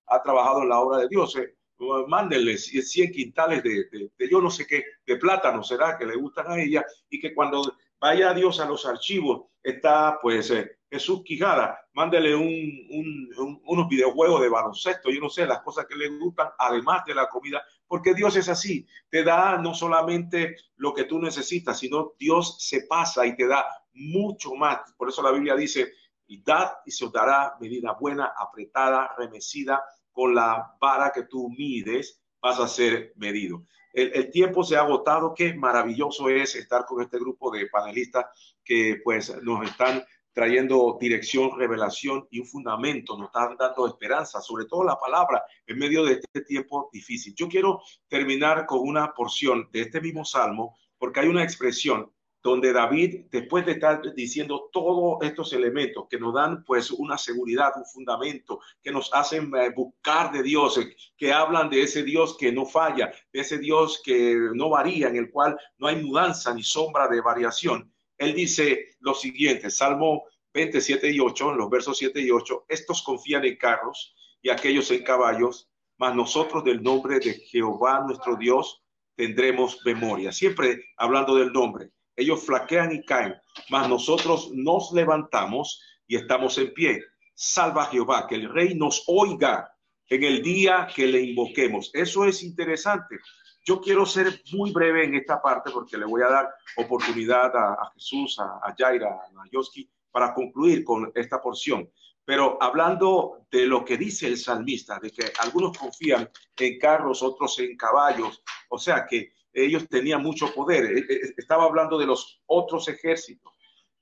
[0.05, 1.33] ha, trabajado en la obra de Dios.
[1.37, 1.58] Eh,
[2.07, 6.61] mándenle 100 quintales de, yo no sé qué, de plátano, será que le gustan a
[6.61, 7.61] ella, y que cuando
[7.99, 14.49] vaya Dios a los archivos, está pues eh, Jesús Quijada, mándele un, unos videojuegos de
[14.49, 18.35] baloncesto, yo no sé, las cosas que le gustan, además de la comida, porque Dios
[18.35, 23.35] es así, te da no solamente lo que tú necesitas, sino Dios se pasa y
[23.35, 24.79] te da mucho más.
[24.97, 25.93] Por eso la Biblia dice,
[26.25, 29.83] y dad y se dará medida buena, apretada, remecida,
[30.19, 33.63] con la vara que tú mides, vas a ser medido.
[33.93, 35.33] El, tiempo se ha agotado.
[35.33, 38.25] Qué maravilloso es estar con este grupo de panelistas
[38.61, 40.03] que pues nos están
[40.33, 45.79] trayendo dirección, revelación y un fundamento, nos están dando esperanza, sobre todo la palabra en
[45.79, 47.33] medio de este tiempo difícil.
[47.33, 52.11] Yo quiero terminar con una porción de este mismo salmo, porque hay una expresión
[52.41, 57.73] donde David, después de estar diciendo todos estos elementos que nos dan pues una seguridad,
[57.75, 60.79] un fundamento, que nos hacen eh, buscar de Dios,
[61.17, 65.17] que hablan de ese Dios que no falla, de ese Dios que no varía, en
[65.17, 71.09] el cual no hay mudanza ni sombra de variación él dice lo siguiente, Salmo 27
[71.11, 75.03] y 8, en los versos 7 y 8, estos confían en carros y aquellos en
[75.03, 78.83] caballos, mas nosotros del nombre de Jehová nuestro Dios
[79.15, 80.31] tendremos memoria.
[80.31, 81.91] Siempre hablando del nombre.
[82.19, 83.35] Ellos flaquean y caen,
[83.69, 87.01] mas nosotros nos levantamos y estamos en pie.
[87.33, 89.71] Salva Jehová, que el rey nos oiga
[90.09, 91.91] en el día que le invoquemos.
[91.93, 93.17] Eso es interesante.
[93.65, 97.91] Yo quiero ser muy breve en esta parte porque le voy a dar oportunidad a,
[97.93, 101.89] Jesús, a, a, a Yoski, para concluir con esta porción.
[102.25, 107.57] Pero hablando de lo que dice el salmista, de que algunos confían en carros, otros
[107.59, 110.85] en caballos, o sea que ellos tenían mucho poder.
[110.85, 113.53] E, e, estaba hablando de los otros ejércitos.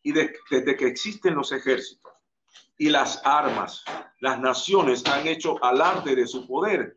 [0.03, 2.13] Y desde que existen los ejércitos
[2.77, 3.83] y las armas,
[4.19, 6.95] las naciones han hecho alarde de su poder.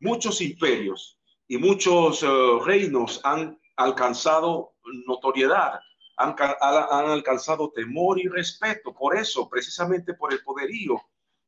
[0.00, 1.18] Muchos imperios
[1.48, 2.26] y muchos eh,
[2.64, 4.74] reinos han alcanzado
[5.06, 5.80] notoriedad,
[6.16, 6.36] han,
[7.10, 11.00] alcanzado temor y respeto, por eso, precisamente por el poderío.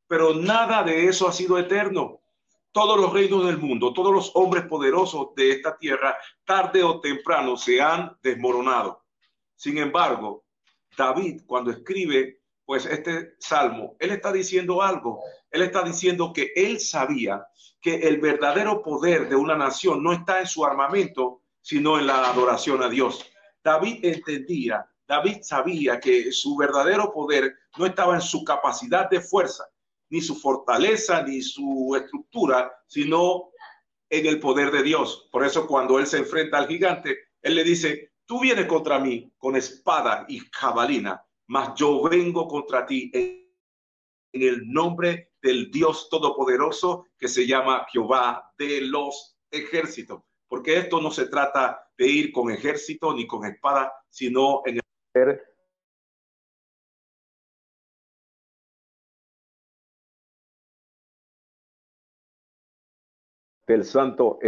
[0.09, 2.21] Pero nada de eso ha sido eterno.
[2.77, 6.15] Todos los reinos del mundo, todos los hombres poderosos de esta tierra,
[6.45, 9.03] tarde o temprano se han desmoronado.
[9.55, 10.45] Sin embargo,
[10.95, 15.23] David, cuando escribe pues este salmo, él está diciendo algo.
[15.51, 17.47] Él está diciendo que él sabía
[17.81, 22.29] que el verdadero poder de una nación no está en su armamento, sino en la
[22.29, 23.25] adoración a Dios.
[23.65, 29.65] David entendía, David sabía que su verdadero poder no estaba en su capacidad de fuerza,
[30.11, 33.51] ni su fortaleza, ni su estructura, sino
[34.09, 35.29] en el poder de Dios.
[35.33, 39.33] Por eso cuando él se enfrenta al gigante, él le dice, tú vienes contra mí
[39.37, 43.45] con espada y jabalina, mas yo vengo contra ti en,
[44.33, 50.23] el nombre del Dios Todopoderoso que se llama Jehová de los ejércitos.
[50.47, 54.83] Porque esto no se trata de ir con ejército ni con espada, sino en el
[55.13, 55.56] poder
[63.67, 64.39] del Santo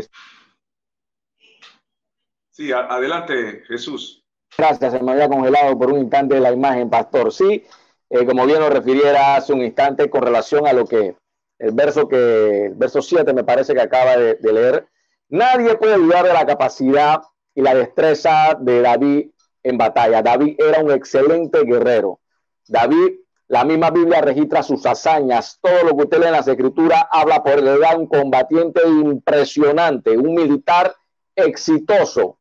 [2.51, 4.25] Sí, adelante, Jesús.
[4.57, 7.33] Gracias, se me había congelado por un instante la imagen, pastor.
[7.33, 7.65] Sí,
[8.11, 11.15] eh, como bien lo refiriera hace un instante con relación a lo que
[11.59, 14.89] el verso que, el verso 7 me parece que acaba de, de leer,
[15.29, 17.23] nadie puede dudar de la capacidad
[17.55, 19.31] y la destreza de David
[19.63, 20.23] en batalla.
[20.23, 22.21] David era un excelente guerrero.
[22.67, 25.59] David, la misma Biblia registra sus hazañas.
[25.61, 27.67] Todo lo que usted lee en las escrituras habla por él.
[27.67, 30.95] Era un combatiente impresionante, un militar
[31.35, 32.39] exitoso.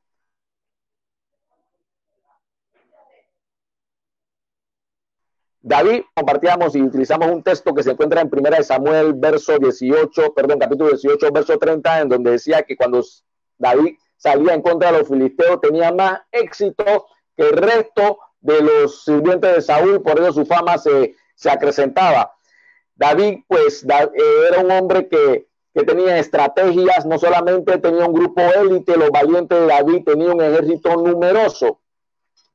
[5.62, 10.34] David, compartíamos y utilizamos un texto que se encuentra en Primera de Samuel, verso 18,
[10.34, 13.04] perdón, capítulo 18, verso 30, en donde decía que cuando
[13.58, 19.04] David salía en contra de los filisteos tenía más éxito que el resto de los
[19.04, 22.34] sirvientes de Saúl, por eso su fama se, se acrecentaba.
[22.96, 23.86] David, pues,
[24.50, 29.60] era un hombre que, que tenía estrategias, no solamente tenía un grupo élite, los valientes
[29.60, 31.80] de David tenía un ejército numeroso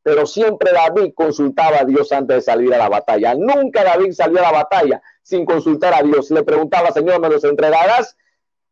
[0.02, 3.34] pero siempre David consultaba a Dios antes de salir a la batalla.
[3.34, 6.30] Nunca David salió a la batalla sin consultar a Dios.
[6.30, 8.16] Le preguntaba, Señor, ¿me los entregarás?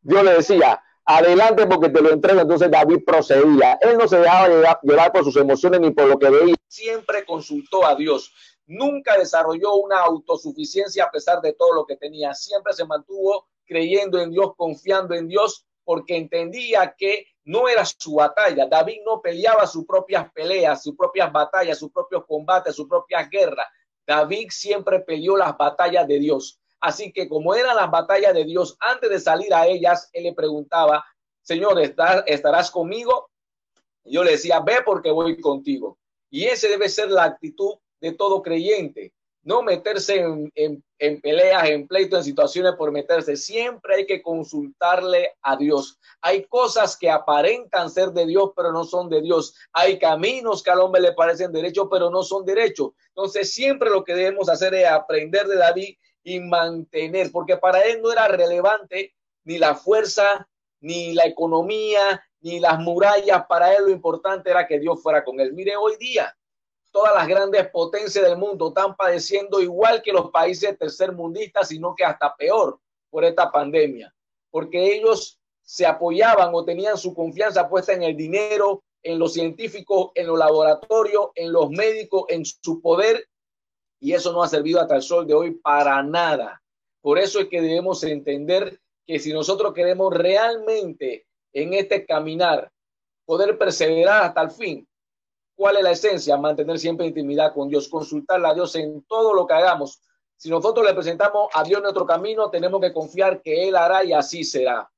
[0.03, 2.41] Dios le decía, adelante porque te lo entrego.
[2.41, 3.79] Entonces David procedía.
[3.81, 4.49] Él no se dejaba
[4.83, 6.55] llevar, por sus emociones ni por lo que veía.
[6.69, 8.33] Siempre consultó a Dios.
[8.67, 12.35] Nunca desarrolló una autosuficiencia a pesar de todo lo que tenía.
[12.35, 18.15] Siempre se mantuvo creyendo en Dios, confiando en Dios, porque entendía que no era su
[18.15, 18.67] batalla.
[18.67, 23.67] David no peleaba sus propias peleas, sus propias batallas, sus propios combates, sus propias guerras.
[24.07, 26.60] David siempre peleó las batallas de Dios.
[26.81, 30.35] Así que como eran las batallas de Dios, antes de salir a ellas, él le
[30.35, 31.05] preguntaba,
[31.43, 31.81] Señor,
[32.27, 33.29] ¿estarás conmigo?
[34.05, 35.99] yo le decía, ve porque voy contigo.
[36.31, 39.13] Y ese debe ser la actitud de todo creyente
[39.43, 40.23] no meterse
[40.55, 43.37] en, peleas, en pleitos, en situaciones por meterse.
[43.37, 45.99] Siempre hay que consultarle a Dios.
[46.21, 49.55] Hay cosas que aparentan ser de Dios, pero no son de Dios.
[49.73, 52.91] Hay caminos que al hombre le parecen derechos, pero no son derechos.
[53.09, 58.01] Entonces, siempre lo que debemos hacer es aprender de David y mantener, porque para él
[58.03, 59.15] no era relevante
[59.45, 60.49] ni la fuerza,
[60.81, 63.47] ni la economía, ni las murallas.
[63.47, 65.53] Para él lo importante era que Dios fuera con él.
[65.53, 66.35] Mire, hoy día
[66.91, 72.05] todas las grandes potencias del mundo están padeciendo igual que los países tercermundistas, sino que
[72.05, 74.15] hasta peor por esta pandemia,
[74.51, 80.11] porque ellos se apoyaban o tenían su confianza puesta en el dinero, en los científicos,
[80.15, 83.29] en los laboratorios, en los médicos, en su poder,
[84.01, 86.63] y eso no ha servido hasta el sol de hoy para nada.
[87.01, 92.71] Por eso es que debemos entender que si nosotros queremos realmente en este caminar
[93.25, 94.89] poder perseverar hasta el fin,
[95.61, 96.39] ¿Cuál es la esencia?
[96.39, 100.01] Mantener siempre intimidad con Dios, consultarle a Dios en todo lo que hagamos.
[100.35, 104.15] Si nosotros le presentamos a Dios nuestro camino, tenemos que confiar que Él hará y
[104.15, 104.91] así será.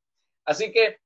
[0.45, 0.99] Así que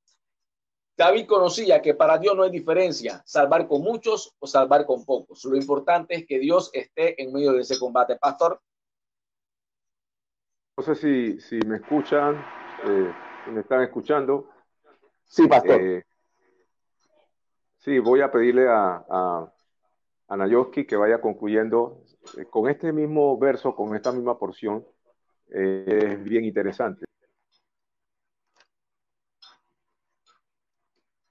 [0.96, 5.44] David conocía que para Dios no hay diferencia, salvar con muchos o salvar con pocos.
[5.44, 8.16] Lo importante es que Dios esté en medio de ese combate.
[8.16, 8.60] Pastor.
[10.78, 12.36] No sé si, si me escuchan,
[12.84, 13.12] eh,
[13.52, 14.48] me están escuchando.
[15.24, 15.80] Sí, pastor.
[15.80, 16.02] Eh,
[17.86, 19.04] Sí, voy a pedirle a,
[20.26, 22.02] a, Nayoski que vaya concluyendo
[22.36, 24.84] eh, con este mismo verso, con esta misma porción.
[25.54, 27.05] Eh, es bien interesante.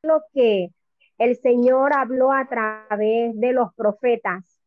[0.05, 0.69] Lo que
[1.17, 4.61] el Señor habló a través de los profetas,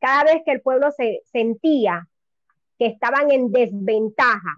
[0.00, 2.08] cada vez que el pueblo se sentía
[2.78, 4.56] que estaban en desventaja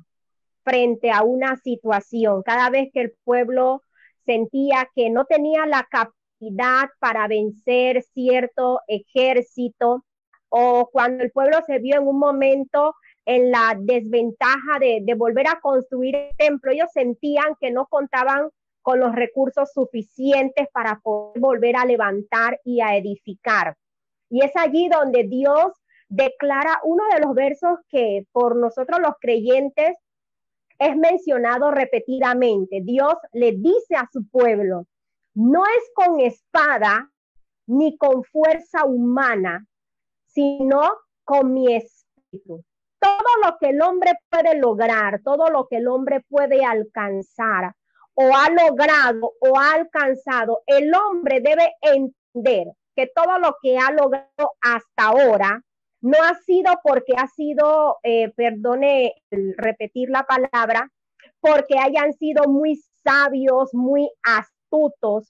[0.62, 3.82] frente a una situación, cada vez que el pueblo
[4.24, 10.04] sentía que no tenía la capacidad para vencer cierto ejército
[10.48, 15.60] o cuando el pueblo se vio en un momento en la desventaja de, volver a
[15.60, 18.50] construir el templo, ellos sentían que no contaban
[18.82, 23.76] con los recursos suficientes para poder volver a levantar y a edificar.
[24.28, 25.72] Y es allí donde Dios
[26.08, 29.96] declara uno de los versos que por nosotros los creyentes
[30.78, 32.80] es mencionado repetidamente.
[32.82, 34.86] Dios le dice a su pueblo,
[35.34, 37.10] no es con espada
[37.66, 39.66] ni con fuerza humana,
[40.26, 40.82] sino
[41.24, 42.64] con mi espíritu.
[42.98, 47.74] Todo lo que el hombre puede lograr, todo lo que el hombre puede alcanzar
[48.14, 53.90] o ha logrado o ha alcanzado, el hombre debe entender que todo lo que ha
[53.90, 55.62] logrado hasta ahora
[56.00, 60.90] no ha sido porque ha sido, eh, perdone repetir la palabra,
[61.40, 64.10] porque hayan sido muy sabios, muy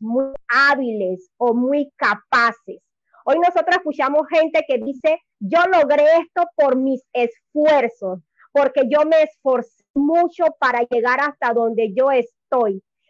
[0.01, 2.80] muy hábiles o muy capaces.
[3.24, 8.20] Hoy nosotros escuchamos gente que dice, yo logré esto por mis esfuerzos,
[8.53, 12.41] porque yo me esforcé mucho para llegar hasta donde yo estoy.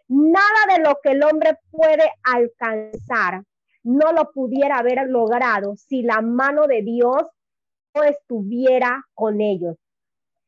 [0.09, 3.43] Nada de lo que el hombre puede alcanzar
[3.83, 7.25] no lo pudiera haber logrado si la mano de Dios
[7.95, 9.77] no estuviera con ellos.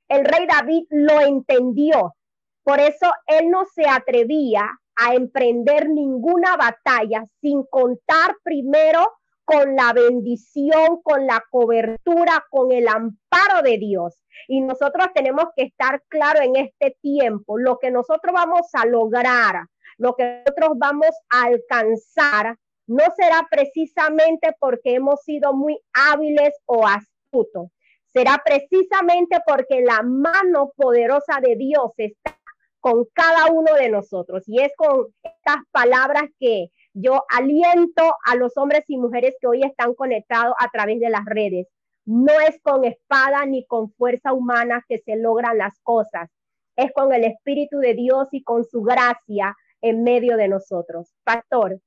[0.09, 2.15] El rey David lo entendió,
[2.63, 9.01] por eso él no se atrevía a emprender ninguna batalla sin contar primero
[9.45, 14.19] con la bendición, con la cobertura, con el amparo de Dios.
[14.49, 19.67] Y nosotros tenemos que estar claro en este tiempo, lo que nosotros vamos a lograr,
[19.99, 26.87] lo que nosotros vamos a alcanzar, no será precisamente porque hemos sido muy hábiles o
[26.87, 27.69] astutos,
[28.13, 32.39] será precisamente porque la mano poderosa de Dios está
[32.85, 34.43] con cada uno de nosotros.
[34.47, 39.63] Y es con estas palabras que yo aliento a los hombres y mujeres que hoy
[39.63, 41.67] están conectados a través de las redes.
[42.07, 46.31] No es con espada ni con fuerza humana que se logran las cosas.
[46.77, 51.13] Es con el Espíritu de Dios y con su gracia en medio de nosotros.
[51.25, 51.81] Pastor.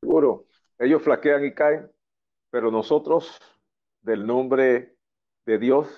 [0.00, 0.46] Seguro,
[0.78, 1.90] ellos flaquean y caen,
[2.50, 3.38] pero nosotros,
[4.00, 4.96] del nombre
[5.44, 5.88] de Dios,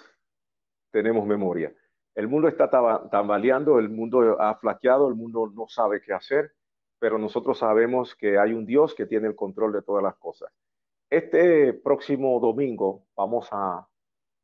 [0.91, 1.73] tenemos memoria.
[2.15, 2.69] El mundo está
[3.11, 6.53] tambaleando, el mundo ha flaqueado, el mundo no sabe qué hacer,
[6.99, 10.53] pero nosotros sabemos que hay un Dios que tiene el control de todas las cosas.
[11.11, 13.87] Este próximo domingo vamos a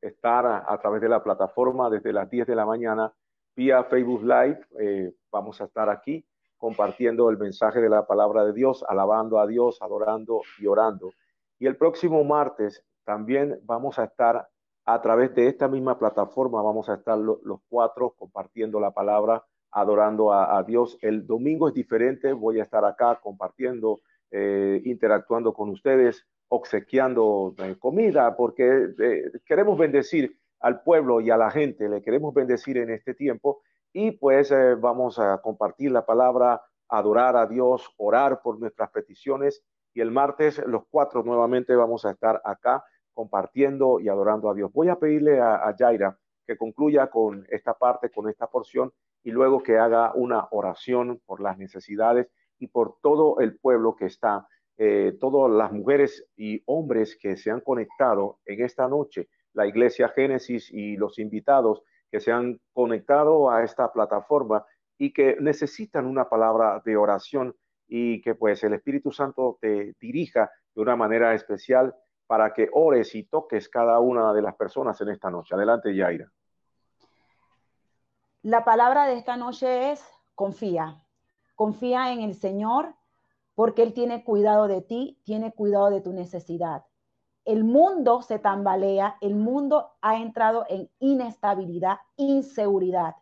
[0.01, 3.13] estar a, través de la plataforma desde las 10 de la mañana
[3.57, 4.61] vía Facebook Live.
[4.79, 6.25] Eh, vamos a estar aquí
[6.57, 11.13] compartiendo el mensaje de la palabra de Dios, alabando a Dios, adorando y orando.
[11.59, 14.49] Y el próximo martes también vamos a estar
[14.87, 19.45] a través de esta misma plataforma vamos a estar los cuatro compartiendo la palabra,
[19.75, 20.97] adorando a, Dios.
[21.03, 24.01] El domingo es diferente, voy a estar acá compartiendo,
[24.31, 31.37] eh, interactuando con ustedes, obsequiando eh, comida, porque eh, queremos bendecir al pueblo y a
[31.37, 33.63] la gente, le queremos bendecir en este tiempo
[33.93, 39.63] y pues vamos a compartir la palabra, adorar a Dios, orar por nuestras peticiones
[39.93, 44.73] y el martes los cuatro nuevamente vamos a estar acá compartiendo y adorando a Dios.
[44.73, 45.77] Voy a pedirle a, a
[46.47, 48.93] que concluya con esta parte, con esta porción,
[49.25, 54.07] y luego que haga una oración por las necesidades y por todo el pueblo que
[54.07, 54.47] está,
[54.77, 60.09] eh, todas las mujeres y hombres que se han conectado en esta noche, la Iglesia
[60.09, 64.65] Génesis y los invitados que se han conectado a esta plataforma
[64.99, 67.57] y que necesitan una palabra de oración
[67.89, 71.95] y que pues el Espíritu Santo te dirija de una manera especial
[72.27, 75.55] para que ores y toques cada una de las personas en esta noche.
[75.55, 76.31] Adelante, Yaira.
[78.45, 81.03] La palabra de esta noche es confía.
[81.55, 82.95] Confía en el Señor
[83.55, 86.85] porque Él tiene cuidado de ti, tiene cuidado de tu necesidad.
[87.47, 93.17] El mundo se tambalea, el mundo ha entrado en inestabilidad, inseguridad,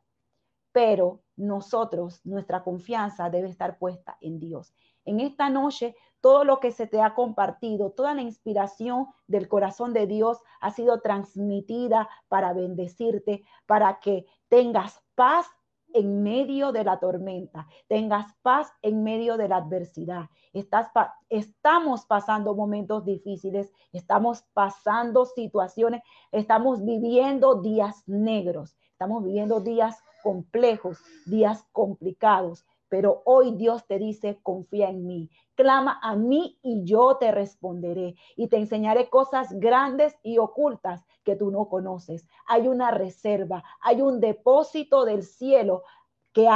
[0.73, 4.75] pero nosotros, nuestra confianza debe estar puesta en Dios.
[5.05, 9.93] En esta noche todo lo que se te ha compartido, toda la inspiración del corazón
[9.93, 15.47] de Dios ha sido transmitida para bendecirte, para que tengas paz
[15.93, 20.31] en medio de la tormenta, tengas paz en medio de la adversidad.
[20.53, 20.91] Estás
[21.29, 30.99] estamos pasando momentos difíciles, estamos pasando situaciones, estamos viviendo días negros, estamos viviendo días complejos,
[31.27, 37.17] días complicados, pero hoy Dios te dice, confía en mí, clama a mí y yo
[37.17, 42.29] te responderé y te enseñaré cosas grandes y ocultas que tú no conoces.
[42.47, 45.85] Hay una reserva, hay un depósito del cielo
[46.35, 46.47] que,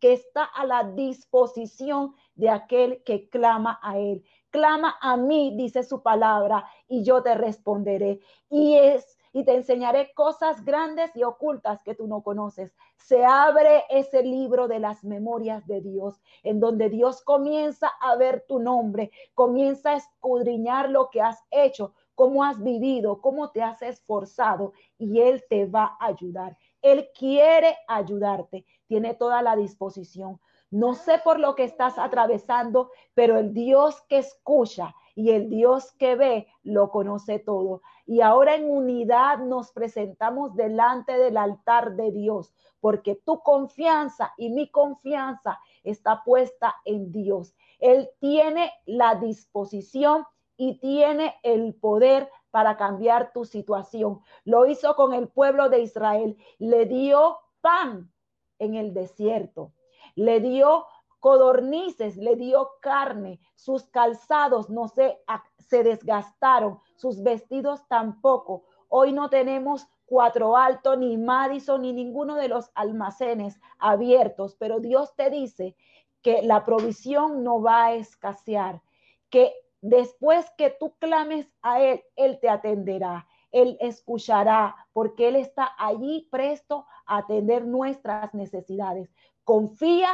[0.00, 4.24] que está a la disposición de aquel que clama a él.
[4.50, 8.18] Clama a mí, dice su palabra, y yo te responderé.
[8.48, 12.74] Y es y te enseñaré cosas grandes y ocultas que tú no conoces.
[12.96, 18.44] Se abre ese libro de las memorias de Dios, en donde Dios comienza a ver
[18.48, 23.80] tu nombre, comienza a escudriñar lo que has hecho, cómo has vivido, cómo te has
[23.82, 26.56] esforzado, y Él te va a ayudar.
[26.82, 30.40] Él quiere ayudarte, tiene toda la disposición.
[30.70, 35.90] No sé por lo que estás atravesando, pero el Dios que escucha y el Dios
[35.92, 37.82] que ve lo conoce todo.
[38.10, 44.50] Y ahora en unidad nos presentamos delante del altar de Dios, porque tu confianza y
[44.50, 47.54] mi confianza está puesta en Dios.
[47.78, 50.24] Él tiene la disposición
[50.56, 54.22] y tiene el poder para cambiar tu situación.
[54.44, 56.36] Lo hizo con el pueblo de Israel.
[56.58, 58.12] Le dio pan
[58.58, 59.72] en el desierto.
[60.16, 60.84] Le dio
[61.20, 65.18] codornices, le dio carne, sus calzados no se,
[65.58, 68.64] se desgastaron, sus vestidos tampoco.
[68.88, 75.14] Hoy no tenemos Cuatro Alto, ni Madison, ni ninguno de los almacenes abiertos, pero Dios
[75.14, 75.76] te dice
[76.20, 78.82] que la provisión no va a escasear,
[79.28, 83.28] que después que tú clames a Él, Él te atenderá.
[83.52, 89.14] Él escuchará porque Él está allí presto a atender nuestras necesidades.
[89.44, 90.10] Confía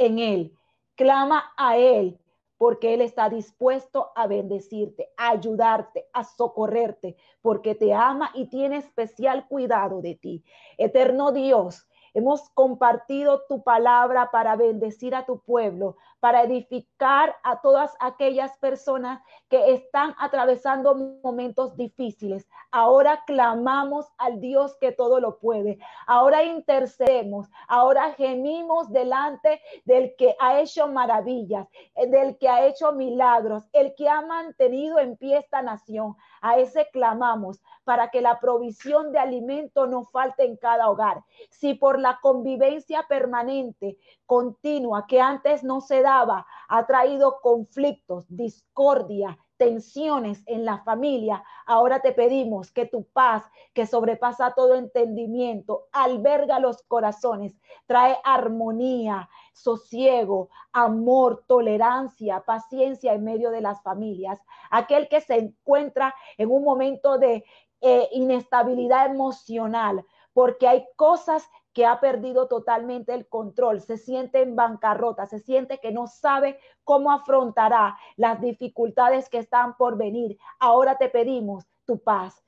[0.00, 0.52] en Él,
[0.96, 2.18] clama a Él
[2.56, 8.76] porque Él está dispuesto a bendecirte, a ayudarte, a socorrerte, porque te ama y tiene
[8.76, 10.44] especial cuidado de ti.
[10.76, 17.92] Eterno Dios, Hemos compartido tu palabra para bendecir a tu pueblo, para edificar a todas
[17.98, 22.46] aquellas personas que están atravesando momentos difíciles.
[22.70, 25.78] Ahora clamamos al Dios que todo lo puede.
[26.06, 27.48] Ahora intercedemos.
[27.66, 31.66] Ahora gemimos delante del que ha hecho maravillas,
[31.96, 36.16] del que ha hecho milagros, el que ha mantenido en pie esta nación.
[36.42, 41.24] A ese clamamos para que la provisión de alimento no falte en cada hogar.
[41.50, 46.02] Si por la convivencia permanente, continua, que antes no se
[46.68, 53.86] ha traído conflictos, discordia, tensiones en la familia, ahora te pedimos que tu paz, que
[53.86, 57.54] sobrepasa todo entendimiento, alberga los corazones,
[57.86, 64.40] trae armonía, sosiego, amor, tolerancia, paciencia en medio de las familias.
[64.70, 67.44] Aquel que se encuentra en un momento de
[67.82, 74.56] eh, inestabilidad emocional, porque hay cosas que ha perdido totalmente el control, se siente en
[74.56, 80.38] bancarrota, se siente que no sabe cómo afrontará las dificultades que están por venir.
[80.58, 82.44] Ahora te pedimos tu paz,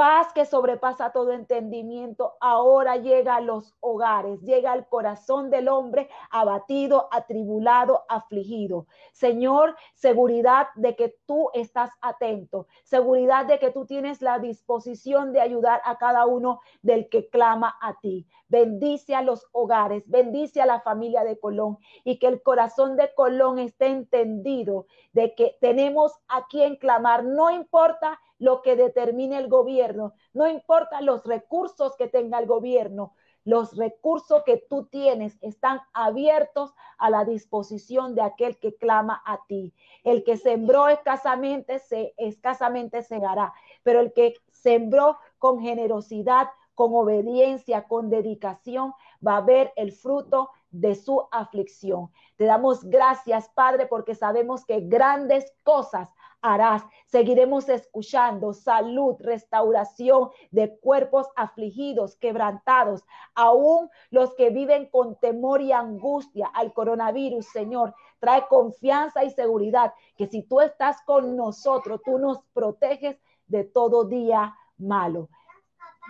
[0.00, 6.08] paz que sobrepasa todo entendimiento, ahora llega a los hogares, llega al corazón del hombre
[6.30, 8.86] abatido, atribulado, afligido.
[9.12, 15.42] Señor, seguridad de que tú estás atento, seguridad de que tú tienes la disposición de
[15.42, 18.26] ayudar a cada uno del que clama a ti.
[18.48, 23.12] Bendice a los hogares, bendice a la familia de Colón y que el corazón de
[23.14, 29.48] Colón esté entendido de que tenemos a quien clamar, no importa lo que determine el
[29.48, 33.12] gobierno, no importa los recursos que tenga el gobierno,
[33.44, 39.44] los recursos que tú tienes están abiertos a la disposición de aquel que clama a
[39.46, 39.74] ti.
[40.04, 43.52] El que sembró escasamente, se, escasamente segará,
[43.82, 48.94] pero el que sembró con generosidad, con obediencia, con dedicación,
[49.26, 52.10] va a ver el fruto de su aflicción.
[52.36, 56.08] Te damos gracias, Padre, porque sabemos que grandes cosas
[56.42, 56.82] harás.
[57.06, 63.04] Seguiremos escuchando salud, restauración de cuerpos afligidos, quebrantados,
[63.34, 67.94] aún los que viven con temor y angustia al coronavirus, Señor.
[68.18, 74.04] Trae confianza y seguridad que si tú estás con nosotros, tú nos proteges de todo
[74.04, 75.28] día malo.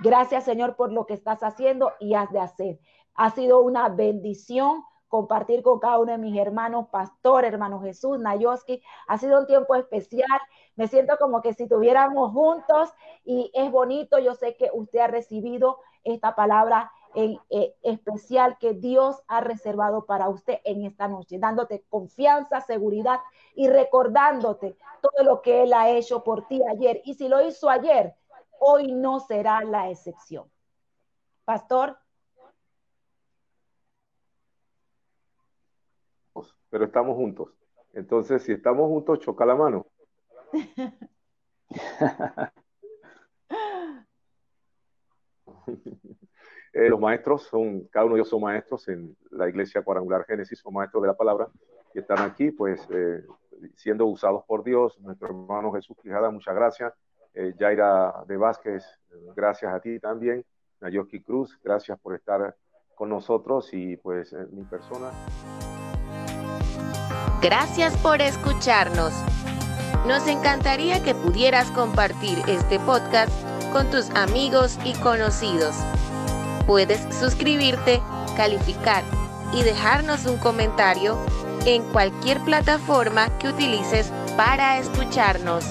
[0.03, 2.81] Gracias, Señor, por lo que estás haciendo y has de hacer.
[3.15, 8.81] Ha sido una bendición compartir con cada uno de mis hermanos, pastor, hermano Jesús, Nayoski.
[9.09, 10.41] Ha sido un tiempo especial.
[10.77, 12.91] Me siento como que si estuviéramos juntos
[13.25, 14.19] y es bonito.
[14.19, 20.07] Yo sé que usted ha recibido esta palabra en, eh, especial que Dios ha reservado
[20.07, 23.19] para usted en esta noche, dándote confianza, seguridad
[23.57, 27.03] y recordándote todo lo que Él ha hecho por ti ayer.
[27.05, 28.15] Y si lo hizo ayer,
[28.61, 30.49] hoy no será la excepción.
[31.45, 32.00] Pastor.
[36.71, 37.53] Pero estamos juntos.
[37.93, 39.87] Entonces, si estamos juntos, choca la mano.
[46.73, 50.61] Eh, los maestros son, cada uno de ellos son maestros en la iglesia cuadrangular Génesis,
[50.61, 51.49] son maestros de la palabra
[51.93, 53.25] y están aquí, pues, eh,
[53.75, 54.99] siendo usados por Dios.
[55.01, 56.95] Nuestro hermano Jesús Quijada, muchas gracias.
[57.35, 58.85] Eh, Jaira de Vázquez,
[59.35, 60.45] gracias a ti también.
[60.81, 62.57] Nayoki Cruz, gracias por estar
[62.95, 65.11] con nosotros y pues mi persona.
[67.41, 69.15] Gracias por escucharnos.
[70.07, 73.33] Nos encantaría que pudieras compartir este podcast
[73.73, 75.75] con tus amigos y conocidos.
[76.67, 78.03] Puedes suscribirte,
[78.37, 79.03] calificar
[79.55, 81.17] y dejarnos un comentario
[81.65, 85.65] en cualquier plataforma que utilices para escucharnos.